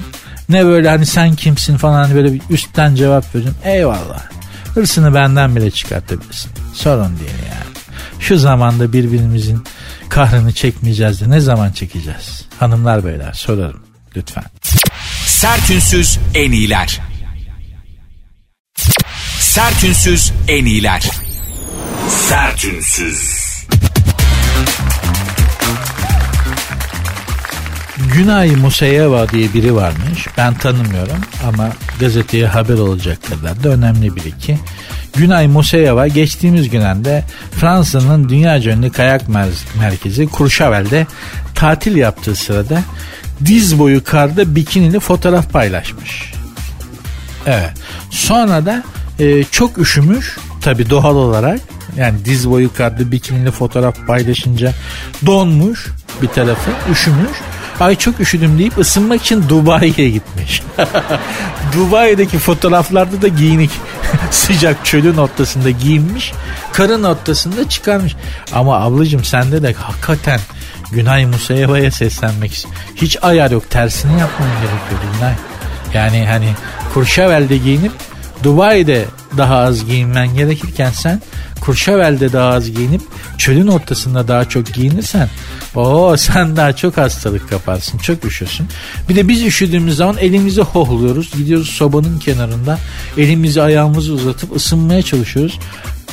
[0.49, 3.55] ne böyle hani sen kimsin falan hani böyle bir üstten cevap veririm.
[3.63, 4.23] Eyvallah.
[4.73, 6.51] Hırsını benden bile çıkartabilirsin.
[6.73, 7.75] Sorun değil yani.
[8.19, 9.63] Şu zamanda birbirimizin
[10.09, 12.45] kahrını çekmeyeceğiz de ne zaman çekeceğiz?
[12.59, 13.81] Hanımlar beyler sorarım
[14.15, 14.43] lütfen.
[15.45, 17.01] Sertünsüz en iyiler.
[19.39, 21.09] Sertünsüz en iyiler.
[22.09, 23.45] Sertünsüz.
[28.13, 30.27] Günay Musayeva diye biri varmış.
[30.37, 31.69] Ben tanımıyorum ama
[31.99, 34.57] gazeteye haber olacak kadar da önemli biri ki.
[35.15, 39.21] Günay Musayeva geçtiğimiz günlerde Fransa'nın dünya ünlü kayak
[39.79, 41.07] merkezi Courchevel'de
[41.55, 42.81] tatil yaptığı sırada
[43.45, 46.33] diz boyu karda bikinili fotoğraf paylaşmış.
[47.45, 47.73] Evet.
[48.09, 48.83] Sonra da
[49.19, 51.59] e, çok üşümüş tabi doğal olarak
[51.97, 54.73] yani diz boyu karda bikinili fotoğraf paylaşınca
[55.25, 55.88] donmuş
[56.21, 57.38] bir tarafı üşümüş
[57.79, 60.63] Ay çok üşüdüm deyip ısınmak için Dubai'ye gitmiş.
[61.73, 63.71] Dubai'deki fotoğraflarda da giyinik
[64.31, 66.33] sıcak çölün ortasında giyinmiş.
[66.73, 68.15] Karın ortasında çıkarmış.
[68.53, 70.39] Ama ablacığım sende de hakikaten
[70.95, 72.81] Günay Musayeva'ya seslenmek istiyorum.
[72.95, 75.33] Hiç ayar yok tersini yapman gerekiyor Günay.
[75.93, 76.49] Yani hani
[76.93, 77.91] Kurşavel'de giyinip
[78.43, 79.05] Dubai'de
[79.37, 81.21] daha az giyinmen gerekirken sen
[81.61, 83.01] Kurşavel'de daha az giyinip
[83.37, 85.29] çölün ortasında daha çok giyinirsen
[85.75, 88.67] o sen daha çok hastalık kaparsın çok üşürsün.
[89.09, 92.79] Bir de biz üşüdüğümüz zaman elimizi hohluyoruz gidiyoruz sobanın kenarında
[93.17, 95.59] elimizi ayağımızı uzatıp ısınmaya çalışıyoruz.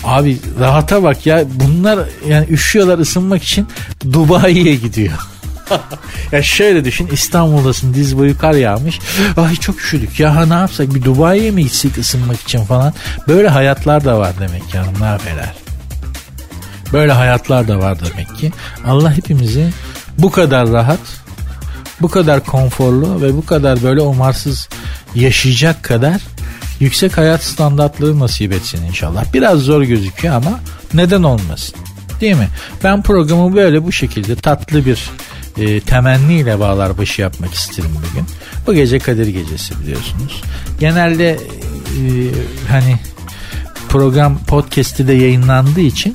[0.05, 1.99] Abi rahata bak ya bunlar
[2.29, 3.67] yani üşüyorlar ısınmak için
[4.13, 5.19] Dubai'ye gidiyor.
[6.33, 8.99] ya şöyle düşün İstanbul'dasın diz boyu kar yağmış.
[9.37, 12.95] Ay çok üşüdük ya ne yapsak bir Dubai'ye mi gitsek ısınmak için falan.
[13.29, 15.55] Böyle hayatlar da var demek ki hanımlar beyler.
[16.93, 18.53] Böyle hayatlar da var demek ki.
[18.87, 19.71] Allah hepimizi
[20.19, 21.01] bu kadar rahat,
[22.01, 24.69] bu kadar konforlu ve bu kadar böyle umarsız
[25.15, 26.21] yaşayacak kadar
[26.83, 29.25] yüksek hayat standartları nasip etsin inşallah.
[29.35, 30.61] Biraz zor gözüküyor ama
[30.95, 31.75] neden olmasın?
[32.21, 32.49] Değil mi?
[32.85, 35.11] Ben programı böyle bu şekilde tatlı bir
[35.59, 38.27] e, temenniyle bağlar başı yapmak isterim bugün.
[38.67, 40.43] Bu gece Kadir Gecesi biliyorsunuz.
[40.81, 42.01] Genelde e,
[42.69, 42.97] hani
[43.89, 46.15] program podcast'i de yayınlandığı için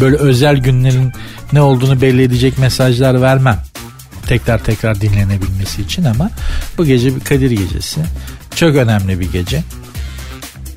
[0.00, 1.12] böyle özel günlerin
[1.52, 3.58] ne olduğunu belli edecek mesajlar vermem.
[4.26, 6.30] Tekrar tekrar dinlenebilmesi için ama
[6.78, 8.00] bu gece bir Kadir Gecesi.
[8.56, 9.62] Çok önemli bir gece.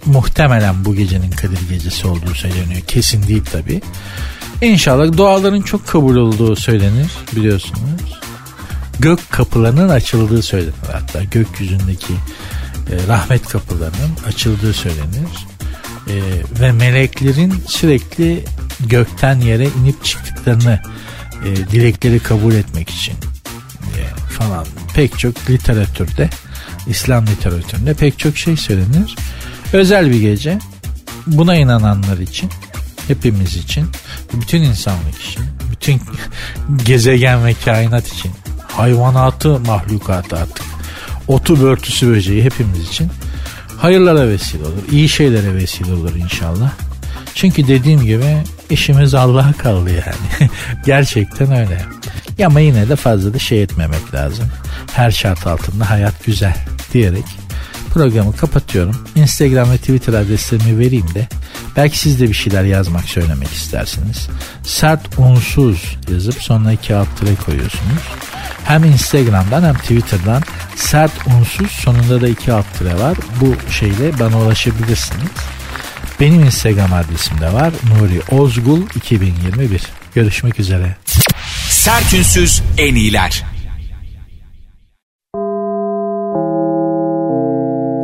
[0.06, 2.82] Muhtemelen bu gecenin Kadir Gecesi olduğu söyleniyor.
[2.88, 3.82] Kesin değil tabii.
[4.62, 8.20] İnşallah duaların çok kabul olduğu söylenir biliyorsunuz.
[9.00, 12.14] Gök kapılarının açıldığı söylenir hatta gökyüzündeki
[12.92, 15.48] e, rahmet kapılarının açıldığı söylenir.
[16.08, 16.16] E,
[16.62, 18.44] ve meleklerin sürekli
[18.80, 20.80] gökten yere inip çıktıklarını
[21.46, 23.14] e, dilekleri kabul etmek için
[23.98, 24.66] e, falan
[24.96, 26.30] pek çok literatürde
[26.88, 29.16] İslam literatüründe pek çok şey söylenir.
[29.74, 30.60] Özel bir gece
[31.28, 32.50] buna inananlar için
[33.08, 33.86] hepimiz için
[34.34, 36.02] bütün insanlık için bütün
[36.86, 38.32] gezegen ve kainat için
[38.68, 40.66] hayvanatı mahlukatı artık
[41.28, 43.10] otu börtüsü böceği hepimiz için
[43.78, 46.72] hayırlara vesile olur iyi şeylere vesile olur inşallah
[47.36, 50.50] çünkü dediğim gibi işimiz Allah'a kaldı yani
[50.86, 51.82] gerçekten öyle
[52.46, 54.46] ama yine de fazla da şey etmemek lazım
[54.94, 56.56] her şart altında hayat güzel
[56.94, 57.26] diyerek
[57.94, 59.08] programı kapatıyorum.
[59.16, 61.28] Instagram ve Twitter adreslerimi vereyim de
[61.76, 64.30] belki siz de bir şeyler yazmak söylemek istersiniz.
[64.64, 67.08] Sert unsuz yazıp sonuna iki alt
[67.46, 68.04] koyuyorsunuz.
[68.64, 70.44] Hem Instagram'dan hem Twitter'dan
[70.76, 73.18] sert unsuz sonunda da iki alt var.
[73.42, 75.30] Bu şeyle bana ulaşabilirsiniz.
[76.24, 77.74] Benim Instagram adresim de var.
[77.90, 79.82] Nuri Ozgul 2021.
[80.16, 80.96] Görüşmek üzere.
[81.70, 83.44] Sertünsüz en iyiler.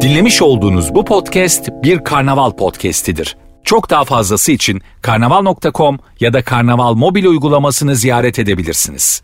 [0.02, 3.38] Dinlemiş olduğunuz bu podcast bir karnaval podcastidir.
[3.64, 9.22] Çok daha fazlası için karnaval.com ya da karnaval mobil uygulamasını ziyaret edebilirsiniz.